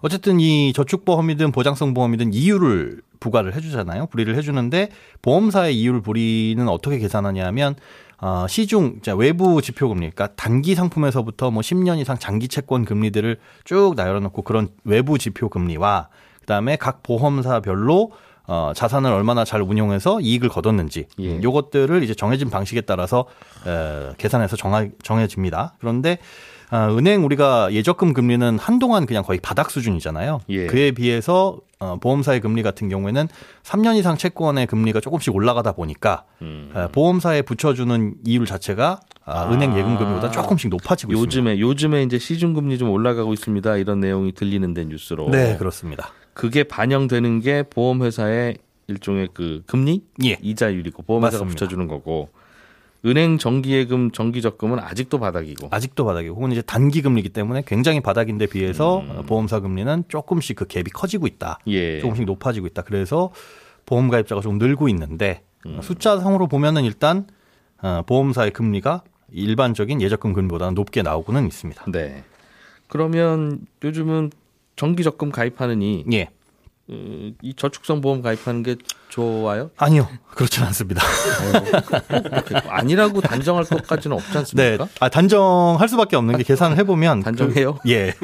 어쨌든 0.00 0.40
이 0.40 0.72
저축보험이든 0.72 1.52
보장성 1.52 1.94
보험이든 1.94 2.32
이율을 2.32 3.02
부과를 3.20 3.54
해주잖아요. 3.54 4.06
불이를 4.06 4.36
해주는데 4.36 4.90
보험사의 5.22 5.78
이율 5.78 6.00
불이는 6.02 6.68
어떻게 6.68 6.98
계산하냐 6.98 7.46
하면 7.46 7.74
어, 8.20 8.46
시중 8.48 9.00
자, 9.02 9.14
외부 9.14 9.62
지표 9.62 9.88
금리, 9.88 10.10
그러니까 10.10 10.28
단기 10.34 10.74
상품에서부터 10.74 11.50
뭐 11.50 11.62
10년 11.62 11.98
이상 11.98 12.18
장기 12.18 12.48
채권 12.48 12.84
금리들을 12.84 13.38
쭉 13.64 13.94
나열해놓고 13.96 14.42
그런 14.42 14.68
외부 14.84 15.18
지표 15.18 15.48
금리와 15.48 16.08
그다음에 16.40 16.76
각 16.76 17.02
보험사별로 17.02 18.10
어, 18.48 18.72
자산을 18.74 19.12
얼마나 19.12 19.44
잘 19.44 19.60
운용해서 19.60 20.20
이익을 20.22 20.48
거뒀는지 20.48 21.04
예. 21.20 21.40
요것들을 21.42 22.02
이제 22.02 22.14
정해진 22.14 22.48
방식에 22.48 22.80
따라서 22.80 23.26
에, 23.66 24.14
계산해서 24.16 24.56
정하, 24.56 24.88
정해집니다. 25.02 25.74
그런데 25.78 26.18
아, 26.70 26.88
은행 26.88 27.24
우리가 27.24 27.72
예적금 27.72 28.12
금리는 28.14 28.58
한동안 28.58 29.06
그냥 29.06 29.22
거의 29.22 29.38
바닥 29.40 29.70
수준이잖아요. 29.70 30.40
예. 30.48 30.66
그에 30.66 30.92
비해서 30.92 31.58
어, 31.78 31.98
보험사의 32.00 32.40
금리 32.40 32.62
같은 32.62 32.88
경우에는 32.88 33.28
3년 33.62 33.96
이상 33.96 34.16
채권의 34.16 34.66
금리가 34.66 35.00
조금씩 35.00 35.34
올라가다 35.34 35.72
보니까 35.72 36.24
음. 36.42 36.72
에, 36.74 36.88
보험사에 36.88 37.42
붙여주는 37.42 38.14
이율 38.24 38.46
자체가 38.46 39.00
아, 39.26 39.52
은행 39.52 39.76
예금 39.76 39.98
금리보다 39.98 40.30
조금씩 40.30 40.70
높아지고 40.70 41.12
있습니다. 41.12 41.20
요즘에 41.20 41.60
요즘에 41.60 42.02
이제 42.02 42.18
시중 42.18 42.54
금리 42.54 42.78
좀 42.78 42.90
올라가고 42.90 43.34
있습니다. 43.34 43.76
이런 43.76 44.00
내용이 44.00 44.32
들리는데 44.32 44.86
뉴스로. 44.86 45.28
네, 45.28 45.56
그렇습니다. 45.58 46.12
그게 46.38 46.62
반영되는 46.62 47.40
게 47.40 47.64
보험 47.64 48.04
회사의 48.04 48.58
일종의 48.86 49.30
그 49.34 49.64
금리 49.66 50.04
예. 50.24 50.38
이자율이고 50.40 51.02
보험 51.02 51.24
회사가 51.24 51.42
맞습니다. 51.42 51.66
붙여주는 51.66 51.88
거고 51.88 52.28
은행 53.04 53.38
정기예금 53.38 54.12
정기적금은 54.12 54.78
아직도 54.78 55.18
바닥이고. 55.18 55.66
아직도 55.72 56.04
바닥이고 56.04 56.36
혹은 56.36 56.52
이제 56.52 56.62
단기 56.62 57.02
금리이기 57.02 57.30
때문에 57.30 57.64
굉장히 57.66 57.98
바닥인데 57.98 58.46
비해서 58.46 59.00
음. 59.00 59.10
어, 59.10 59.22
보험사 59.22 59.58
금리는 59.58 60.04
조금씩 60.06 60.54
그 60.54 60.66
갭이 60.66 60.92
커지고 60.94 61.26
있다. 61.26 61.58
예. 61.66 61.98
조금씩 61.98 62.24
높아지고 62.24 62.68
있다. 62.68 62.82
그래서 62.82 63.32
보험 63.84 64.08
가입자가 64.08 64.40
좀 64.40 64.58
늘고 64.58 64.88
있는데 64.90 65.42
음. 65.66 65.82
숫자상으로 65.82 66.46
보면은 66.46 66.84
일단 66.84 67.26
어, 67.82 68.02
보험사의 68.06 68.52
금리가 68.52 69.02
일반적인 69.32 70.00
예적금 70.00 70.34
금리보다는 70.34 70.74
높게 70.74 71.02
나오고는 71.02 71.48
있습니다. 71.48 71.86
네. 71.90 72.22
그러면 72.86 73.66
요즘은 73.82 74.30
정기 74.78 75.02
적금 75.02 75.30
가입하느니 75.30 76.04
예. 76.12 76.28
어, 76.90 77.30
이 77.42 77.54
저축성 77.54 78.00
보험 78.00 78.22
가입하는 78.22 78.62
게 78.62 78.76
좋아요? 79.10 79.70
아니요. 79.76 80.08
그렇진 80.30 80.62
않습니다. 80.64 81.02
아니라고 82.68 83.20
단정할 83.20 83.64
것까지는 83.64 84.16
없지 84.16 84.32
네. 84.32 84.38
않습니까? 84.38 84.88
아, 85.00 85.08
단정할 85.08 85.88
수밖에 85.88 86.16
없는 86.16 86.36
게 86.36 86.44
계산을 86.44 86.76
해보면. 86.78 87.20
단정해요? 87.22 87.74
그- 87.82 87.90
예. 87.90 88.14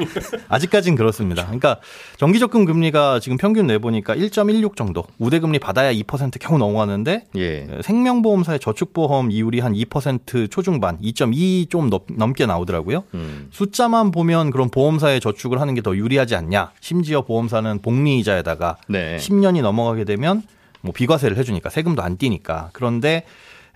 아직까진 0.47 0.95
그렇습니다. 0.95 1.43
그러니까 1.45 1.79
정기적금 2.17 2.65
금리가 2.65 3.19
지금 3.19 3.37
평균 3.37 3.67
내보니까 3.67 4.15
1.16 4.15 4.75
정도. 4.75 5.03
우대금리 5.19 5.59
받아야 5.59 5.91
2% 5.93 6.39
겨우 6.39 6.57
넘어가는데 6.57 7.25
예. 7.35 7.67
생명보험사의 7.83 8.59
저축보험 8.59 9.31
이율이 9.31 9.59
한 9.59 9.73
2% 9.73 10.49
초중반, 10.49 10.97
2.2 11.01 11.69
좀 11.69 11.89
넘게 12.15 12.45
나오더라고요. 12.45 13.03
음. 13.15 13.47
숫자만 13.51 14.11
보면 14.11 14.51
그럼 14.51 14.69
보험사에 14.69 15.19
저축을 15.19 15.59
하는 15.61 15.73
게 15.73 15.85
더 15.85 15.95
유리하지 15.95 16.35
않냐. 16.35 16.71
심지어 16.79 17.21
보험사는 17.21 17.79
복리이자에다가 17.83 18.54
네. 18.87 19.17
10년이 19.17 19.61
넘어가게 19.61 20.03
되면 20.03 20.43
뭐 20.81 20.93
비과세를 20.93 21.37
해주니까 21.37 21.69
세금도 21.69 22.01
안 22.01 22.17
띄니까. 22.17 22.69
그런데 22.73 23.25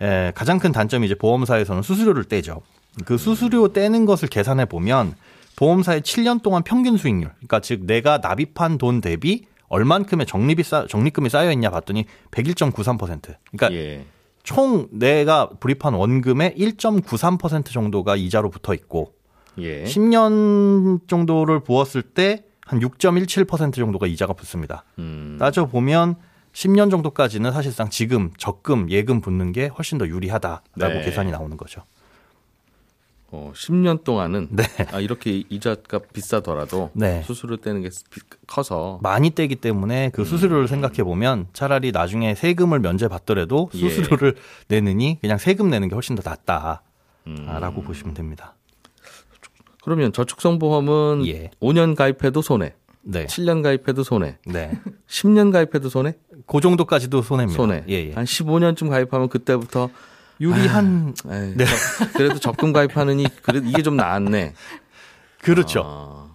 에, 0.02 0.32
가장 0.36 0.60
큰 0.60 0.72
단점이 0.72 1.06
이제 1.06 1.16
보험사에서는 1.16 1.82
수수료를 1.82 2.26
떼죠. 2.26 2.62
그 3.06 3.18
수수료 3.18 3.74
떼는 3.74 4.06
것을 4.06 4.28
계산해 4.28 4.66
보면 4.66 5.16
보험사의 5.56 6.02
7년 6.02 6.42
동안 6.42 6.64
평균 6.64 6.98
수익률, 6.98 7.32
그러니까 7.36 7.60
즉 7.60 7.86
내가 7.86 8.20
납입한 8.20 8.78
돈 8.78 9.02
대비 9.02 9.46
얼만큼의 9.68 10.26
적립이 10.26 10.64
쌓, 10.64 10.88
적립금이 10.88 11.30
쌓여 11.30 11.52
있냐 11.52 11.70
봤더니 11.70 12.06
101.93%. 12.32 13.36
그러니까 13.52 13.74
예. 13.74 14.06
총 14.44 14.88
내가 14.92 15.50
불입한 15.60 15.94
원금의 15.94 16.56
1.93% 16.58 17.72
정도가 17.72 18.16
이자로 18.16 18.50
붙어 18.50 18.74
있고 18.74 19.14
예. 19.60 19.84
10년 19.84 21.08
정도를 21.08 21.60
부었을 21.60 22.02
때 22.02 22.46
한 22.70 22.80
6.17% 22.82 23.74
정도가 23.74 24.06
이자가 24.06 24.34
붙습니다. 24.34 24.84
음. 25.00 25.38
따져 25.40 25.66
보면 25.66 26.16
10년 26.54 26.92
정도까지는 26.92 27.52
사실상 27.52 27.90
지금 27.90 28.30
적금 28.38 28.92
예금 28.92 29.22
붙는 29.22 29.54
게 29.54 29.68
훨씬 29.68 29.98
더 29.98 30.08
유리하다라고 30.08 30.94
네. 30.94 31.02
계산이 31.04 31.32
나오는 31.32 31.58
거죠. 31.58 31.82
어, 33.32 33.52
10년 33.56 34.04
동안은 34.04 34.50
네. 34.52 34.64
아, 34.92 35.00
이렇게 35.00 35.44
이자가 35.50 36.00
비싸더라도 36.14 36.92
네. 36.94 37.24
수수료 37.24 37.58
떼는 37.58 37.82
게 37.82 37.90
비- 38.12 38.22
커서 38.46 39.00
많이 39.02 39.32
떼기 39.32 39.56
때문에 39.56 40.08
음. 40.08 40.12
그 40.12 40.24
수수료를 40.24 40.68
생각해 40.68 41.04
보면 41.04 41.48
차라리 41.54 41.92
나중에 41.92 42.36
세금을 42.36 42.80
면제 42.80 43.08
받더라도 43.08 43.72
예. 43.74 43.80
수수료를 43.80 44.36
내느니 44.68 45.18
그냥 45.22 45.40
세금 45.40 45.72
내는 45.72 45.88
게 45.90 45.96
훨씬 45.96 46.16
더 46.16 46.22
낫다라고 46.28 46.82
음. 47.28 47.84
보시면 47.84 48.14
됩니다. 48.14 48.54
그러면 49.84 50.12
저축성 50.14 50.60
보험은 50.60 51.26
예. 51.28 51.52
5년 51.62 51.96
가입해도 51.96 52.42
손해, 52.42 52.74
네. 53.02 53.26
7년 53.26 53.64
가입해도 53.64 54.04
손해, 54.04 54.38
네. 54.46 54.72
10년 55.08 55.52
가입해도 55.52 55.90
손해, 55.90 56.16
그 56.46 56.60
정도까지도 56.62 57.22
손해입니다. 57.22 57.56
손해. 57.58 57.84
예, 57.90 58.10
예. 58.10 58.14
한 58.14 58.26
15년쯤 58.26 58.90
가입하면 58.90 59.30
그때부터 59.30 59.90
유리한 60.42 61.14
에이, 61.32 61.54
네. 61.56 61.66
저- 61.66 62.12
그래도 62.14 62.40
적금 62.40 62.72
가입하느니 62.74 63.26
그래도 63.42 63.68
이게 63.68 63.82
좀 63.82 63.96
나았네. 63.96 64.54
그렇죠. 65.42 65.84
아, 65.86 66.30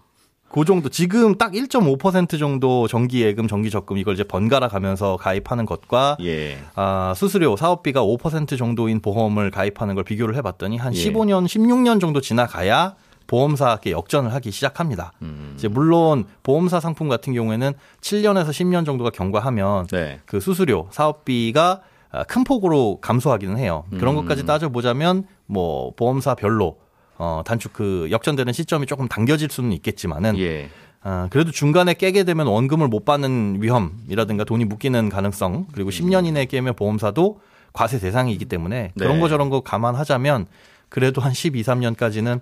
그 0.49 0.65
정도 0.65 0.89
지금 0.89 1.37
딱 1.37 1.53
1.5% 1.53 2.39
정도 2.39 2.87
정기 2.87 3.23
예금, 3.23 3.49
정기 3.49 3.71
적금 3.71 3.99
이걸 3.99 4.15
이제 4.15 4.23
번갈아 4.25 4.69
가면서 4.69 5.17
가입하는 5.17 5.67
것과 5.67 6.17
예. 6.23 6.59
아, 6.77 7.13
수수료, 7.17 7.57
사업비가 7.57 8.03
5% 8.03 8.57
정도인 8.57 9.01
보험을 9.01 9.51
가입하는 9.51 9.95
걸 9.95 10.05
비교를 10.05 10.37
해 10.37 10.43
봤더니 10.43 10.77
한 10.77 10.95
예. 10.95 10.99
15년, 11.13 11.47
16년 11.47 12.01
정도 12.01 12.21
지나가야 12.21 12.95
보험사께 13.35 13.91
역전을 13.91 14.33
하기 14.35 14.53
시작합니다. 14.53 15.13
이제 15.57 15.67
물론 15.67 16.25
보험사 16.45 16.79
상품 16.79 17.09
같은 17.09 17.35
경우에는 17.35 17.73
7년에서 18.01 18.51
10년 18.51 18.87
정도가 18.87 19.11
경과하면 19.11 19.89
네. 19.89 20.21
그 20.25 20.39
수수료, 20.39 20.87
사업비가 20.93 21.81
아, 22.13 22.23
큰 22.23 22.45
폭으로 22.45 23.01
감소하기는 23.01 23.59
해요. 23.59 23.83
그런 23.99 24.15
것까지 24.15 24.47
따져보자면 24.47 25.25
뭐 25.47 25.93
보험사별로 25.97 26.79
어, 27.19 27.43
단축 27.45 27.73
그 27.73 28.07
역전되는 28.13 28.53
시점이 28.53 28.87
조금 28.87 29.09
당겨질 29.09 29.51
수는 29.51 29.73
있겠지만은 29.73 30.39
예. 30.39 30.69
아, 31.03 31.27
그래도 31.31 31.51
중간에 31.51 31.95
깨게 31.95 32.23
되면 32.23 32.47
원금을 32.47 32.87
못 32.87 33.05
받는 33.05 33.59
위험이라든가 33.61 34.45
돈이 34.45 34.65
묶이는 34.65 35.09
가능성 35.09 35.67
그리고 35.73 35.91
10년 35.91 36.25
이내에 36.25 36.45
깨면 36.45 36.75
보험사도 36.77 37.41
과세 37.73 37.99
대상이기 37.99 38.45
때문에 38.45 38.93
그런 38.97 39.15
네. 39.15 39.21
거 39.21 39.29
저런 39.29 39.51
거 39.51 39.61
감안하자면 39.61 40.47
그래도 40.89 41.21
한 41.21 41.33
12, 41.33 41.65
3년까지는 41.65 42.41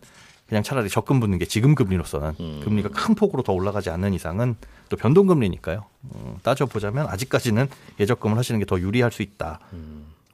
그냥 0.53 0.63
차라리 0.63 0.91
적금 0.91 1.19
붙는 1.19 1.39
게 1.39 1.47
지금 1.47 1.75
금리로서는 1.75 2.61
금리가 2.63 2.91
큰 2.91 3.15
폭으로 3.15 3.43
더 3.43 3.55
올라가지 3.55 3.89
않는 3.89 4.13
이상은 4.13 4.55
또 4.91 4.99
변동금리니까요. 4.99 5.87
음, 6.15 6.35
따져보자면 6.43 7.07
아직까지는 7.07 7.69
예적금을 7.99 8.37
하시는 8.37 8.61
게 8.61 8.67
더 8.67 8.79
유리할 8.79 9.11
수 9.13 9.23
있다. 9.23 9.61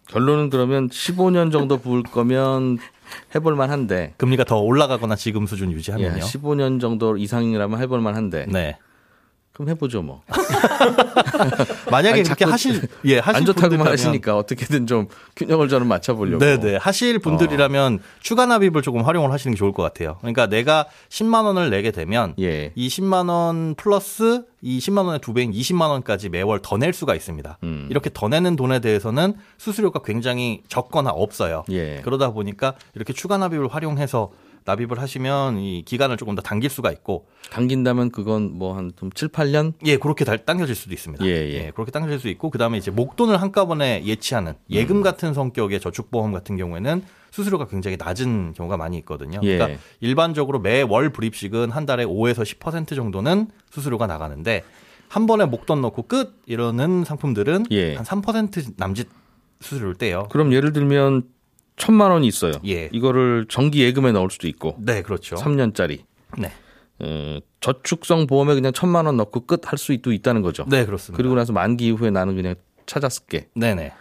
결론은 0.09 0.51
그러면 0.51 0.89
15년 0.89 1.53
정도 1.53 1.79
부을 1.79 2.03
거면 2.03 2.79
해볼 3.37 3.55
만한데 3.55 4.15
금리가 4.17 4.43
더 4.43 4.59
올라가거나 4.59 5.15
지금 5.15 5.47
수준 5.47 5.71
예, 5.71 5.75
유지하면요. 5.77 6.19
15년 6.25 6.81
정도 6.81 7.17
이상이라면 7.17 7.81
해볼 7.81 8.01
만한데 8.01 8.47
네. 8.49 8.77
그럼 9.59 9.71
해보죠 9.71 10.03
뭐. 10.03 10.23
만약에 11.91 12.15
아니, 12.15 12.23
그렇게 12.23 12.45
하실 12.45 12.81
예 13.07 13.19
하실 13.19 13.39
안 13.39 13.45
좋다고만 13.45 13.89
하시니까 13.89 14.37
어떻게든 14.37 14.87
좀 14.87 15.09
균형을 15.35 15.69
저는 15.69 15.89
맞춰보려고. 15.89 16.39
네네. 16.39 16.77
하실 16.77 17.19
분들이라면 17.19 17.99
추가 18.21 18.47
납입을 18.47 18.83
조금 18.83 19.03
활용을 19.05 19.33
하시는 19.33 19.53
게 19.55 19.59
좋을 19.59 19.73
것 19.73 19.83
같아요. 19.83 20.17
그러니까 20.21 20.47
내가 20.47 20.87
10만 21.09 21.45
원을 21.45 21.71
내게 21.71 21.91
되면 21.91 22.35
예. 22.39 22.71
이 22.77 22.87
10만 22.87 23.29
원 23.29 23.75
플러스 23.75 24.45
이 24.63 24.79
10만 24.79 25.07
원의 25.07 25.19
두 25.21 25.33
배인 25.35 25.51
20만 25.51 25.89
원까지 25.91 26.29
매월 26.29 26.61
더 26.63 26.79
낼 26.79 26.93
수가 26.93 27.17
있습니다. 27.17 27.59
음. 27.65 27.89
이렇게 27.91 28.09
더 28.15 28.29
내는 28.29 28.55
돈에 28.55 28.79
대해서는 28.79 29.35
수수료가 29.57 30.03
굉장히 30.05 30.63
적거나 30.69 31.11
없어요. 31.11 31.65
예. 31.71 32.01
그러다 32.05 32.31
보니까 32.31 32.75
이렇게 32.95 33.13
추가 33.13 33.37
납입을 33.39 33.67
활용해서 33.67 34.31
납입을 34.69 35.01
하시면 35.01 35.59
이 35.59 35.83
기간을 35.87 36.17
조금 36.19 36.35
더 36.35 36.43
당길 36.43 36.69
수가 36.71 36.93
있고 36.93 37.27
당긴다면 37.51 38.11
그건 38.11 38.53
뭐 38.59 38.75
한 38.77 38.93
좀 38.97 39.11
7, 39.13 39.29
8년? 39.29 39.73
예, 39.87 39.97
그렇게 39.97 40.25
달- 40.25 40.45
당겨질 40.45 40.75
수도 40.75 40.93
있습니다. 40.95 41.25
예, 41.25 41.31
예. 41.31 41.71
그렇게 41.75 41.91
당겨질 41.91 42.19
수 42.21 42.29
있고 42.29 42.51
그다음에 42.51 42.77
이제 42.79 42.91
목돈을 42.91 43.41
한꺼번에 43.41 44.03
예치하는 44.05 44.53
음. 44.53 44.57
예금 44.71 45.03
같은 45.03 45.33
성격의 45.35 45.81
저축보험 45.81 46.33
같은 46.33 46.57
경우에는 46.57 47.03
수수료가 47.31 47.67
굉장히 47.69 47.97
낮은 47.99 48.55
경우가 48.55 48.77
많이 48.77 48.97
있거든요. 48.99 49.41
예. 49.43 49.57
그러니까 49.59 49.81
일반적으로 50.01 50.59
매월 50.61 51.11
불입식은 51.11 51.71
한 51.71 51.87
달에 51.87 52.05
5에서 52.05 52.43
10% 52.43 52.95
정도는 52.97 53.49
수수료가 53.71 54.07
나가는데 54.07 54.65
한 55.09 55.27
번에 55.27 55.45
목돈 55.47 55.81
넣고 55.81 56.03
끝 56.03 56.41
이러는 56.47 57.05
상품들은 57.05 57.67
예. 57.71 57.97
한3% 57.97 58.75
남짓 58.77 59.09
수수료를 59.61 59.95
떼요. 59.97 60.29
그럼 60.31 60.53
예를 60.53 60.73
들면 60.73 61.25
천만 61.79 62.11
원이 62.11 62.27
있어요. 62.27 62.53
예. 62.67 62.89
이거를 62.93 63.47
정기 63.49 63.83
예금에 63.83 64.13
넣을 64.13 64.31
수도 64.31 64.49
있고 64.49 64.77
네, 64.79 65.03
그렇죠. 65.03 65.37
3년짜리. 65.37 66.01
네. 66.37 66.51
어, 67.01 67.39
저축성 67.61 68.27
보험에 68.27 68.55
그냥 68.55 68.73
천만 68.73 69.07
원 69.07 69.17
넣고 69.17 69.47
끝 69.47 69.61
할 69.71 69.79
수도 69.79 70.13
있다는 70.13 70.43
거죠. 70.43 70.65
네, 70.69 70.85
그렇습니다. 70.85 71.17
그리고 71.17 71.35
나서 71.37 71.53
만기 71.53 71.87
이후에 71.87 72.11
나는 72.11 72.35
그냥 72.37 72.55
찾아 72.87 73.09
쓸게. 73.09 73.49
네, 73.55 73.75
네. 73.75 73.93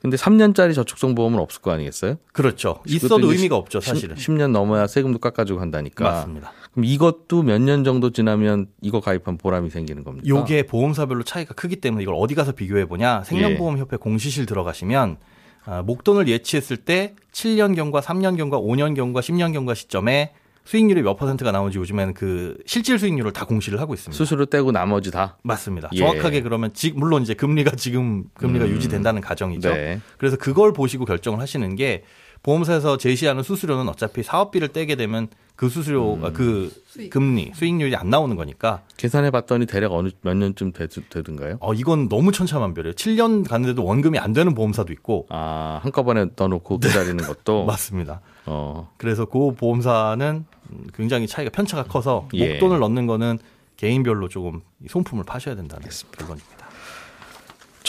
근데 0.00 0.16
3년짜리 0.16 0.74
저축성 0.76 1.16
보험은 1.16 1.40
없을 1.40 1.60
거 1.60 1.72
아니겠어요? 1.72 2.16
그렇죠. 2.32 2.80
있어도 2.86 3.32
의미가 3.32 3.56
없죠, 3.56 3.80
사실은. 3.80 4.14
10, 4.14 4.30
년 4.32 4.52
넘어야 4.52 4.86
세금도 4.86 5.18
깎아주고 5.18 5.60
한다니까. 5.60 6.04
맞습니다. 6.04 6.52
그럼 6.72 6.84
이것도 6.84 7.42
몇 7.42 7.60
년 7.60 7.82
정도 7.82 8.10
지나면 8.10 8.68
이거 8.80 9.00
가입한 9.00 9.38
보람이 9.38 9.70
생기는 9.70 10.04
겁니까? 10.04 10.26
요게 10.28 10.62
보험사별로 10.64 11.24
차이가 11.24 11.52
크기 11.54 11.76
때문에 11.76 12.04
이걸 12.04 12.14
어디 12.16 12.36
가서 12.36 12.52
비교해 12.52 12.84
보냐? 12.86 13.24
생명보험협회 13.24 13.96
공시실 13.96 14.46
들어가시면 14.46 15.16
아, 15.20 15.37
목돈을 15.84 16.28
예치했을 16.28 16.76
때 16.78 17.14
7년경과 17.32 18.00
3년경과 18.00 18.62
5년경과 18.62 19.20
10년경과 19.20 19.74
시점에 19.74 20.32
수익률이 20.64 21.00
몇 21.00 21.16
퍼센트가 21.16 21.50
나오는지 21.50 21.78
요즘에는 21.78 22.12
그 22.12 22.58
실질 22.66 22.98
수익률을 22.98 23.32
다 23.32 23.46
공시를 23.46 23.80
하고 23.80 23.94
있습니다. 23.94 24.14
수수료 24.14 24.44
떼고 24.44 24.70
나머지 24.70 25.10
다. 25.10 25.38
맞습니다. 25.42 25.88
예. 25.94 25.98
정확하게 25.98 26.42
그러면 26.42 26.74
지, 26.74 26.92
물론 26.92 27.22
이제 27.22 27.32
금리가 27.32 27.70
지금 27.76 28.24
금리가 28.34 28.66
음. 28.66 28.70
유지된다는 28.72 29.22
가정이죠. 29.22 29.72
네. 29.72 30.00
그래서 30.18 30.36
그걸 30.36 30.74
보시고 30.74 31.06
결정을 31.06 31.40
하시는 31.40 31.74
게 31.74 32.04
보험사에서 32.42 32.96
제시하는 32.96 33.42
수수료는 33.42 33.88
어차피 33.88 34.22
사업비를 34.22 34.68
떼게 34.68 34.96
되면 34.96 35.28
그 35.58 35.68
수수료 35.68 36.14
음. 36.14 36.24
아, 36.24 36.30
그 36.30 36.70
금리 37.10 37.50
수익률이 37.52 37.96
안 37.96 38.10
나오는 38.10 38.36
거니까 38.36 38.82
계산해 38.96 39.32
봤더니 39.32 39.66
대략 39.66 39.92
어느 39.92 40.10
몇 40.22 40.34
년쯤 40.36 40.72
되, 40.72 40.86
되든가요? 40.86 41.56
어, 41.60 41.74
이건 41.74 42.08
너무 42.08 42.30
천차만별이에요. 42.30 42.94
7년 42.94 43.48
갔는데도 43.48 43.84
원금이 43.84 44.20
안 44.20 44.32
되는 44.32 44.54
보험사도 44.54 44.92
있고. 44.92 45.26
아, 45.30 45.80
한꺼번에 45.82 46.26
넣어놓고 46.36 46.78
기다리는 46.78 47.16
것도. 47.16 47.64
맞습니다. 47.66 48.20
어, 48.46 48.88
그래서 48.98 49.24
그 49.24 49.52
보험사는 49.52 50.44
음, 50.70 50.86
굉장히 50.94 51.26
차이가 51.26 51.50
편차가 51.50 51.84
커서 51.84 52.28
예. 52.34 52.52
목돈을 52.52 52.78
넣는 52.78 53.06
거는 53.08 53.38
개인별로 53.76 54.28
조금 54.28 54.60
손품을 54.88 55.24
파셔야 55.24 55.56
된다는 55.56 55.88
결론입니다. 56.12 56.67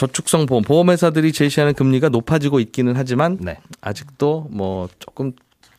저축성 0.00 0.46
보험, 0.46 0.62
보험회사들이 0.62 1.30
제시하는 1.30 1.74
금리가 1.74 2.08
높아지고 2.08 2.58
있기는 2.60 2.94
하지만 2.96 3.36
네. 3.38 3.58
아직도 3.82 4.48
뭐 4.50 4.88
조금 4.98 5.32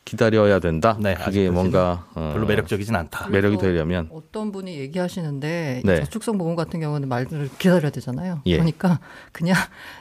기다려야 0.06 0.60
된다. 0.60 0.96
네, 1.00 1.16
그게 1.16 1.50
뭔가 1.50 2.06
어, 2.14 2.30
별로 2.32 2.46
매력적이진 2.46 2.96
않다. 2.96 3.30
매력이 3.30 3.58
되려면 3.58 4.10
어떤 4.12 4.52
분이 4.52 4.78
얘기하시는데 4.78 5.82
네. 5.84 5.96
저축성 6.02 6.38
보험 6.38 6.56
같은 6.56 6.80
경우는 6.80 7.10
말을 7.10 7.50
기다려야 7.58 7.90
되잖아요. 7.90 8.44
예. 8.46 8.58
그러니까 8.58 9.00
그냥 9.32 9.56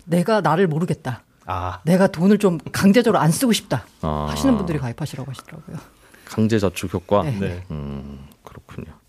내가 0.05 0.43
나를 0.43 0.67
모르겠다. 0.67 1.23
아, 1.47 1.81
내가 1.87 2.07
돈을 2.07 2.37
좀 2.37 2.59
강제적으로 2.73 3.19
안 3.19 3.31
쓰고 3.31 3.55
싶다 3.55 3.87
아. 4.03 4.27
하시는 4.29 4.55
분들이 4.59 4.79
가입하시라고 4.79 5.31
하시더라고요. 5.31 5.79
강제 6.27 6.59
저축 6.59 6.93
효과. 6.93 7.23
네. 7.23 7.39
네. 7.41 7.65
음, 7.71 8.27
그렇군요. 8.45 9.00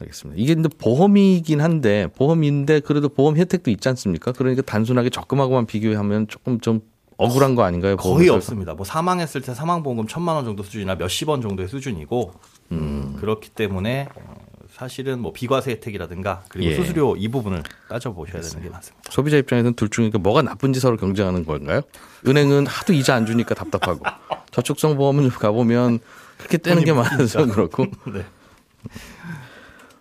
알겠습니다. 0.00 0.40
이게 0.40 0.54
근데 0.54 0.68
보험이긴 0.68 1.60
한데 1.60 2.08
보험인데 2.16 2.80
그래도 2.80 3.08
보험 3.08 3.36
혜택도 3.36 3.70
있지 3.70 3.88
않습니까? 3.88 4.32
그러니까 4.32 4.62
단순하게 4.62 5.10
적금하고만 5.10 5.66
비교하면 5.66 6.28
조금 6.28 6.60
좀 6.60 6.80
억울한 7.16 7.56
거 7.56 7.64
아닌가요? 7.64 7.96
거의? 7.96 8.28
없습니다. 8.28 8.74
뭐 8.74 8.84
사망했을 8.84 9.40
때 9.42 9.52
사망보험금 9.52 10.06
천만 10.06 10.36
원 10.36 10.44
정도 10.44 10.62
수준이나 10.62 10.94
몇십 10.94 11.28
원 11.28 11.42
정도의 11.42 11.68
수준이고 11.68 12.32
음, 12.70 13.16
그렇기 13.18 13.50
때문에 13.50 14.08
어, 14.14 14.34
사실은 14.70 15.18
뭐 15.18 15.32
비과세 15.32 15.72
혜택이라든가 15.72 16.44
그리고 16.48 16.70
예. 16.70 16.76
수수료 16.76 17.16
이 17.16 17.26
부분을 17.26 17.64
따져 17.88 18.12
보셔야 18.12 18.40
되는 18.40 18.62
게 18.62 18.70
맞습니다. 18.70 19.10
소비자 19.10 19.36
입장에서는 19.36 19.74
둘 19.74 19.88
중에 19.88 20.10
뭐가 20.10 20.42
나쁜지 20.42 20.78
서로 20.78 20.96
경쟁하는 20.96 21.44
건가요? 21.44 21.80
은행은 22.26 22.66
하도 22.66 22.92
이자 22.92 23.16
안 23.16 23.26
주니까 23.26 23.56
답답하고 23.56 24.04
저축성 24.52 24.96
보험은 24.96 25.30
가보면 25.30 25.98
그렇게 26.36 26.58
떼는 26.58 26.84
게 26.84 26.92
많아서 26.92 27.46
그렇고 27.46 27.86
네. 28.14 28.24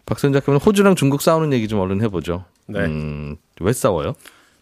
박선 0.08 0.32
작가님 0.34 0.60
호주랑 0.60 0.96
중국 0.96 1.22
싸우는 1.22 1.52
얘기 1.54 1.68
좀 1.68 1.80
얼른 1.82 2.02
해보죠. 2.04 2.46
네. 2.66 2.80
음, 2.86 3.36
왜 3.60 3.74
싸워요? 3.74 4.14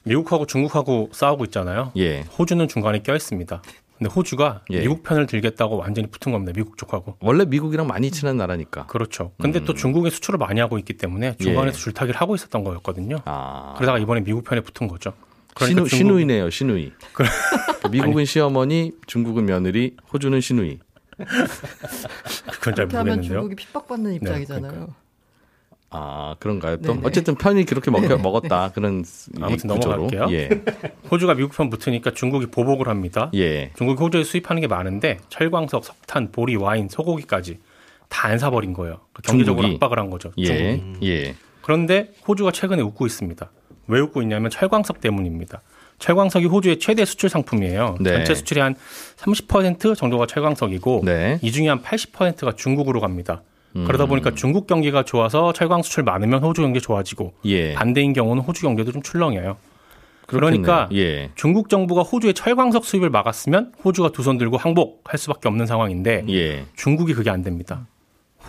미국하고 0.04 0.46
중국하고 0.48 1.10
싸우고 1.14 1.46
있잖아요. 1.46 1.92
예. 1.98 2.22
호주는 2.38 2.68
중간에 2.68 3.00
껴 3.04 3.16
있습니다. 3.16 3.62
근데 3.98 4.12
호주가 4.12 4.62
예. 4.72 4.82
미국 4.82 5.04
편을 5.04 5.28
들겠다고 5.28 5.78
완전히 5.78 6.08
붙은 6.10 6.32
겁니다. 6.32 6.52
미국 6.56 6.78
쪽하고. 6.78 7.18
원래 7.22 7.46
미국이랑 7.46 7.86
많이 7.88 8.10
친한 8.12 8.38
나라니까. 8.38 8.88
그렇죠. 8.88 9.32
근데 9.40 9.60
음. 9.60 9.66
또 9.66 9.74
중국에 9.76 10.10
수출을 10.10 10.38
많이 10.40 10.60
하고 10.60 10.80
있기 10.80 10.94
때문에 10.94 11.38
중간에서 11.38 11.78
줄타기를 11.78 12.20
하고 12.20 12.34
있었던 12.36 12.64
거였거든요. 12.64 13.16
예. 13.18 13.22
아. 13.26 13.74
그러다가 13.78 14.00
이번에 14.00 14.22
미국 14.22 14.44
편에 14.44 14.62
붙은 14.62 14.88
거죠. 14.88 15.14
신우, 15.60 15.68
중국- 15.88 15.90
신우 15.90 16.20
이네요, 16.22 16.50
신우이. 16.50 16.92
그러니까 17.14 17.90
미국은 17.90 18.26
시어머니, 18.26 18.92
중국은 19.06 19.46
며느리, 19.46 19.96
호주는 20.12 20.42
신우이. 20.42 20.80
그건 21.18 22.76
잘 22.76 22.88
모르겠는데요. 22.88 23.22
중국이 23.22 23.56
핍박받는 23.56 24.14
입장이잖아요. 24.16 24.62
그러니까요. 24.72 25.05
아, 25.98 26.36
그런가요? 26.40 26.78
또 26.78 26.94
네네. 26.94 27.02
어쨌든 27.06 27.36
편이 27.36 27.66
그렇게 27.66 27.90
먹, 27.92 28.02
먹었다. 28.22 28.72
그런 28.74 29.04
아무튼. 29.42 29.68
넘어갈게요. 29.68 30.28
예. 30.32 30.50
호주가 31.10 31.34
미국 31.36 31.54
편 31.56 31.70
붙으니까 31.70 32.12
중국이 32.14 32.48
보복을 32.48 32.88
합니다. 32.88 33.32
예. 33.34 33.72
중국이 33.78 34.00
호주에 34.02 34.24
수입하는 34.24 34.62
게 34.62 34.68
많은데 34.68 35.20
철광석, 35.30 35.86
석탄, 35.86 36.32
보리, 36.32 36.56
와인, 36.56 36.90
소고기까지 36.90 37.60
다 38.10 38.28
안 38.28 38.38
사버린 38.40 38.74
거예요. 38.74 39.00
경제적으로 39.24 39.64
중국이? 39.64 39.76
압박을 39.76 40.00
한 40.00 40.10
거죠. 40.10 40.32
예. 40.38 40.46
중국이. 40.78 41.10
예. 41.10 41.36
그런데 41.62 42.12
호주가 42.28 42.52
최근에 42.52 42.82
웃고 42.82 43.06
있습니다. 43.06 43.50
왜 43.88 44.00
웃고 44.00 44.22
있냐면 44.22 44.50
철광석 44.52 45.00
때문입니다. 45.02 45.62
철광석이 46.00 46.46
호주의 46.48 46.78
최대 46.80 47.06
수출 47.06 47.30
상품이에요. 47.30 47.98
네. 48.02 48.12
전체 48.12 48.36
수출의 48.36 48.62
한 48.64 48.76
30% 49.18 49.96
정도가 49.96 50.26
철광석이고 50.28 51.02
네. 51.06 51.40
이 51.42 51.52
중에 51.52 51.70
한 51.70 51.82
80%가 51.82 52.52
중국으로 52.54 53.00
갑니다. 53.00 53.42
음. 53.76 53.84
그러다 53.86 54.06
보니까 54.06 54.32
중국 54.36 54.68
경기가 54.68 55.04
좋아서 55.04 55.54
철광 55.54 55.82
수출 55.84 56.04
많으면 56.04 56.42
호주 56.44 56.62
경기 56.62 56.80
좋아지고 56.82 57.34
예. 57.46 57.74
반대인 57.74 58.14
경우는 58.14 58.44
호주 58.44 58.62
경제도 58.62 58.92
좀 58.92 59.02
출렁해요. 59.02 59.58
그러니까 60.28 60.88
그렇겠네요. 60.88 61.06
예. 61.06 61.32
중국 61.36 61.70
정부가 61.70 62.02
호주의 62.02 62.34
철광석 62.34 62.84
수입을 62.86 63.10
막았으면 63.10 63.74
호주가 63.84 64.10
두 64.10 64.24
손 64.24 64.38
들고 64.38 64.58
항복할 64.58 65.18
수밖에 65.20 65.48
없는 65.50 65.66
상황인데 65.68 66.26
예. 66.30 66.66
중국이 66.76 67.14
그게 67.14 67.30
안 67.30 67.42
됩니다. 67.44 67.86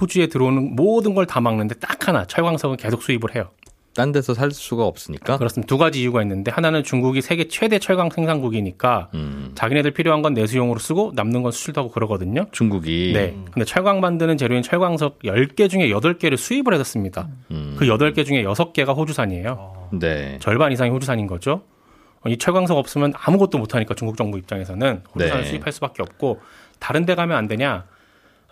호주에 0.01 0.29
들어오는 0.29 0.75
모든 0.77 1.15
걸 1.15 1.27
다 1.27 1.41
막는데 1.41 1.75
딱 1.77 2.09
하나 2.09 2.25
철광석은 2.25 2.77
계속 2.77 3.03
수입을 3.03 3.35
해요. 3.35 3.51
딴 3.97 4.13
데서 4.13 4.35
살 4.35 4.51
수가 4.51 4.85
없으니까. 4.85 5.39
그렇습니다. 5.39 5.67
두 5.67 5.79
가지 5.79 6.03
이유가 6.03 6.21
있는데 6.23 6.51
하나는 6.51 6.85
중국이 6.85 7.23
세계 7.23 7.49
최대 7.49 7.79
철광 7.79 8.11
생산국이니까 8.11 9.09
음. 9.15 9.53
자기네들 9.55 9.93
필요한 9.93 10.21
건 10.21 10.35
내수용으로 10.35 10.79
쓰고 10.79 11.13
남는 11.15 11.43
건 11.43 11.51
수출도 11.51 11.81
하고 11.81 11.91
그러거든요. 11.91 12.47
중국이 12.53 13.13
네. 13.15 13.35
근데 13.51 13.65
철광 13.65 14.01
만드는 14.01 14.37
재료인 14.37 14.63
철광석 14.63 15.21
10개 15.21 15.71
중에 15.71 15.89
8개를 15.89 16.37
수입을 16.37 16.75
해뒀습니다. 16.75 17.29
음. 17.51 17.77
그 17.79 17.87
8개 17.87 18.27
중에 18.27 18.45
6개가 18.45 18.95
호주산이에요. 18.95 19.89
네. 19.95 20.39
절반 20.41 20.73
이상이 20.73 20.91
호주산인 20.91 21.27
거죠. 21.27 21.63
어, 22.21 22.29
이 22.29 22.37
철광석 22.37 22.77
없으면 22.77 23.15
아무것도 23.17 23.57
못 23.57 23.75
하니까 23.75 23.95
중국 23.95 24.19
정부 24.19 24.37
입장에서는 24.37 25.03
호주산을 25.15 25.43
네. 25.43 25.49
수입할 25.49 25.73
수밖에 25.73 26.03
없고 26.03 26.41
다른 26.79 27.07
데 27.07 27.15
가면 27.15 27.37
안 27.37 27.49
되냐? 27.49 27.87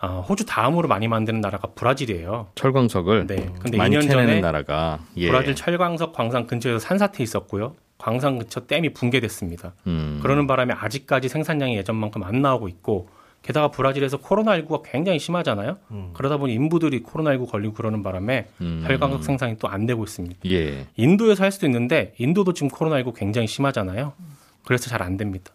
아, 0.05 0.19
호주 0.19 0.45
다음으로 0.45 0.87
많이 0.87 1.07
만드는 1.07 1.41
나라가 1.41 1.67
브라질이에요. 1.69 2.47
철광석을 2.55 3.27
네. 3.27 3.49
근데 3.59 3.77
많이 3.77 3.95
2년 3.95 4.01
캐내는 4.01 4.25
전에 4.27 4.39
나라가 4.41 4.99
예. 5.17 5.27
브라질 5.27 5.55
철광석 5.55 6.13
광산 6.13 6.47
근처에서 6.47 6.79
산사태 6.79 7.23
있었고요. 7.23 7.75
광산 7.97 8.37
근처 8.37 8.65
댐이 8.67 8.93
붕괴됐습니다. 8.93 9.73
음. 9.87 10.19
그러는 10.21 10.47
바람에 10.47 10.73
아직까지 10.73 11.29
생산량이 11.29 11.75
예전만큼 11.77 12.23
안 12.23 12.41
나오고 12.41 12.67
있고 12.67 13.09
게다가 13.41 13.69
브라질에서 13.69 14.17
코로나19가 14.17 14.81
굉장히 14.85 15.19
심하잖아요. 15.19 15.77
그러다 16.13 16.37
보니 16.37 16.53
인부들이 16.53 17.03
코로나19 17.03 17.47
걸리고 17.49 17.73
그러는 17.75 18.01
바람에 18.03 18.47
음. 18.61 18.83
철광석 18.85 19.23
생산이 19.23 19.57
또 19.59 19.67
안 19.67 19.85
되고 19.85 20.03
있습니다. 20.03 20.37
예. 20.51 20.87
인도에서 20.95 21.43
할 21.43 21.51
수도 21.51 21.65
있는데 21.67 22.13
인도도 22.17 22.53
지금 22.53 22.69
코로나19 22.69 23.13
굉장히 23.15 23.47
심하잖아요. 23.47 24.13
그래서 24.65 24.89
잘 24.89 25.01
안 25.03 25.15
됩니다. 25.17 25.51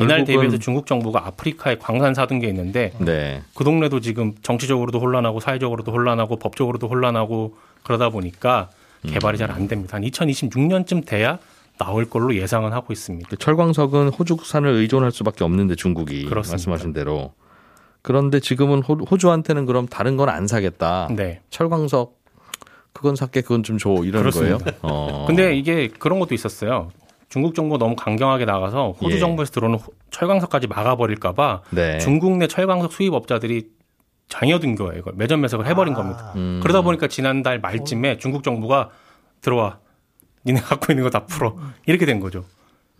이날 0.00 0.24
대비해서 0.24 0.58
중국 0.58 0.86
정부가 0.86 1.26
아프리카에 1.26 1.76
광산 1.78 2.14
사둔 2.14 2.38
게 2.40 2.48
있는데 2.48 2.92
네. 2.98 3.42
그 3.54 3.64
동네도 3.64 4.00
지금 4.00 4.34
정치적으로도 4.42 4.98
혼란하고 5.00 5.40
사회적으로도 5.40 5.92
혼란하고 5.92 6.36
법적으로도 6.36 6.88
혼란하고 6.88 7.56
그러다 7.82 8.10
보니까 8.10 8.70
음. 9.04 9.10
개발이 9.10 9.38
잘안 9.38 9.68
됩니다. 9.68 9.96
한 9.96 10.02
2026년쯤 10.02 11.06
돼야 11.06 11.38
나올 11.78 12.08
걸로 12.08 12.34
예상은 12.34 12.72
하고 12.72 12.92
있습니다. 12.92 13.28
그 13.28 13.36
철광석은 13.36 14.08
호주산을 14.08 14.70
의존할 14.70 15.12
수밖에 15.12 15.44
없는데 15.44 15.74
중국이 15.74 16.24
그렇습니다. 16.24 16.52
말씀하신 16.52 16.92
대로. 16.92 17.32
그런데 18.02 18.40
지금은 18.40 18.82
호, 18.82 18.94
호주한테는 18.94 19.66
그럼 19.66 19.86
다른 19.86 20.16
건 20.16 20.28
안 20.28 20.46
사겠다. 20.46 21.08
네. 21.10 21.40
철광석 21.50 22.16
그건 22.92 23.14
살게 23.14 23.42
그건 23.42 23.62
좀 23.62 23.76
줘 23.78 23.90
이러는 24.04 24.20
그렇습니다. 24.20 24.58
거예요. 24.58 24.78
어. 24.82 25.24
근데 25.26 25.54
이게 25.54 25.88
그런 25.88 26.18
것도 26.18 26.34
있었어요. 26.34 26.90
중국 27.28 27.54
정부가 27.54 27.78
너무 27.78 27.96
강경하게 27.96 28.44
나가서 28.44 28.92
호주 28.92 29.16
예. 29.16 29.18
정부에서 29.20 29.52
들어오는 29.52 29.78
호- 29.78 29.92
철광석까지 30.10 30.66
막아버릴까봐 30.68 31.62
네. 31.70 31.98
중국 31.98 32.36
내 32.36 32.46
철광석 32.46 32.92
수입업자들이 32.92 33.68
장여든 34.28 34.74
거예요. 34.76 34.98
이걸 35.00 35.14
매점 35.16 35.40
매석을 35.40 35.66
해버린 35.66 35.94
겁니다. 35.94 36.32
음. 36.36 36.60
그러다 36.62 36.82
보니까 36.82 37.06
지난달 37.08 37.60
말쯤에 37.60 38.18
중국 38.18 38.42
정부가 38.42 38.90
들어와. 39.40 39.78
니네 40.44 40.60
갖고 40.60 40.92
있는 40.92 41.02
거 41.04 41.10
다 41.10 41.26
풀어. 41.26 41.56
이렇게 41.86 42.06
된 42.06 42.20
거죠. 42.20 42.44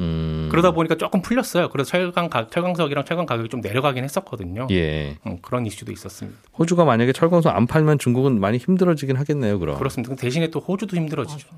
음. 0.00 0.48
그러다 0.50 0.72
보니까 0.72 0.96
조금 0.96 1.22
풀렸어요. 1.22 1.68
그래서 1.70 1.90
철강 1.90 2.28
가, 2.28 2.48
철광석이랑 2.48 3.04
철광 3.04 3.24
가격이 3.26 3.48
좀 3.48 3.60
내려가긴 3.60 4.04
했었거든요. 4.04 4.66
예. 4.70 5.16
음, 5.26 5.38
그런 5.40 5.64
이슈도 5.66 5.90
있었습니다. 5.92 6.38
호주가 6.58 6.84
만약에 6.84 7.12
철광석 7.12 7.54
안 7.54 7.66
팔면 7.66 7.98
중국은 7.98 8.38
많이 8.40 8.58
힘들어지긴 8.58 9.16
하겠네요, 9.16 9.58
그럼. 9.58 9.78
그렇습니다. 9.78 10.14
대신에 10.16 10.48
또 10.48 10.58
호주도 10.60 10.96
힘들어지죠. 10.96 11.48
아, 11.50 11.56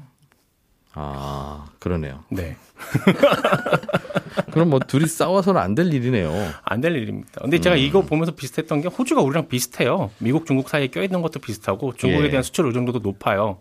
그러네요. 1.79 2.25
네. 2.31 2.57
그럼 4.53 4.71
뭐 4.71 4.79
둘이 4.81 5.07
싸워서는 5.07 5.61
안 5.61 5.75
될 5.75 5.93
일이네요. 5.93 6.33
안 6.65 6.81
될 6.81 6.97
일입니다. 6.97 7.41
근데 7.41 7.59
제가 7.61 7.77
이거 7.77 8.03
보면서 8.03 8.33
비슷했던 8.33 8.81
게 8.81 8.89
호주가 8.89 9.21
우리랑 9.23 9.49
비슷해요. 9.49 10.11
미국, 10.19 10.47
중국 10.47 10.69
사이에 10.69 10.89
껴있는 10.89 11.23
것도 11.23 11.39
비슷하고 11.41 11.95
중국에 11.95 12.25
예. 12.27 12.31
대한 12.31 12.43
수출 12.43 12.67
의존도도 12.67 13.01
높아요. 13.01 13.59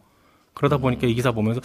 그러다 0.54 0.78
보니까 0.78 1.06
이 1.08 1.14
기사 1.14 1.32
보면서 1.32 1.62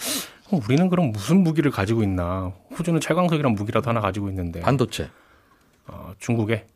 어, 0.51 0.59
우리는 0.67 0.87
그럼 0.89 1.11
무슨 1.11 1.41
무기를 1.43 1.71
가지고 1.71 2.03
있나? 2.03 2.53
호주는 2.77 2.99
철광석이란 2.99 3.53
무기라도 3.53 3.89
하나 3.89 4.01
가지고 4.01 4.29
있는데 4.29 4.59
반도체. 4.61 5.09
어, 5.87 6.13
중국에 6.19 6.67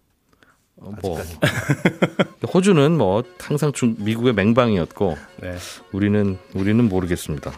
어, 0.77 0.91
뭐 1.01 1.19
호주는 2.53 2.97
뭐 2.97 3.23
항상 3.39 3.71
중, 3.73 3.95
미국의 3.99 4.33
맹방이었고 4.33 5.17
네. 5.41 5.55
우리는 5.91 6.37
우리는 6.55 6.87
모르겠습니다. 6.89 7.51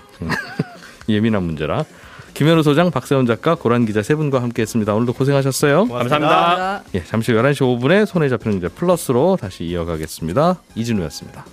예민한 1.13 1.43
문제라. 1.43 1.85
김현우 2.33 2.63
소장, 2.63 2.91
박세훈 2.91 3.25
작가, 3.25 3.55
고란 3.55 3.85
기자 3.85 4.01
세 4.01 4.15
분과 4.15 4.41
함께했습니다. 4.41 4.93
오늘도 4.93 5.13
고생하셨어요. 5.13 5.87
감사합니다. 5.87 6.83
예, 6.95 7.03
잠시 7.03 7.33
11시 7.33 7.57
5분에 7.57 8.05
손에 8.05 8.29
잡히는 8.29 8.59
기자 8.59 8.73
플러스로 8.73 9.37
다시 9.39 9.65
이어가겠습니다. 9.65 10.55
이진우였습니다. 10.75 11.45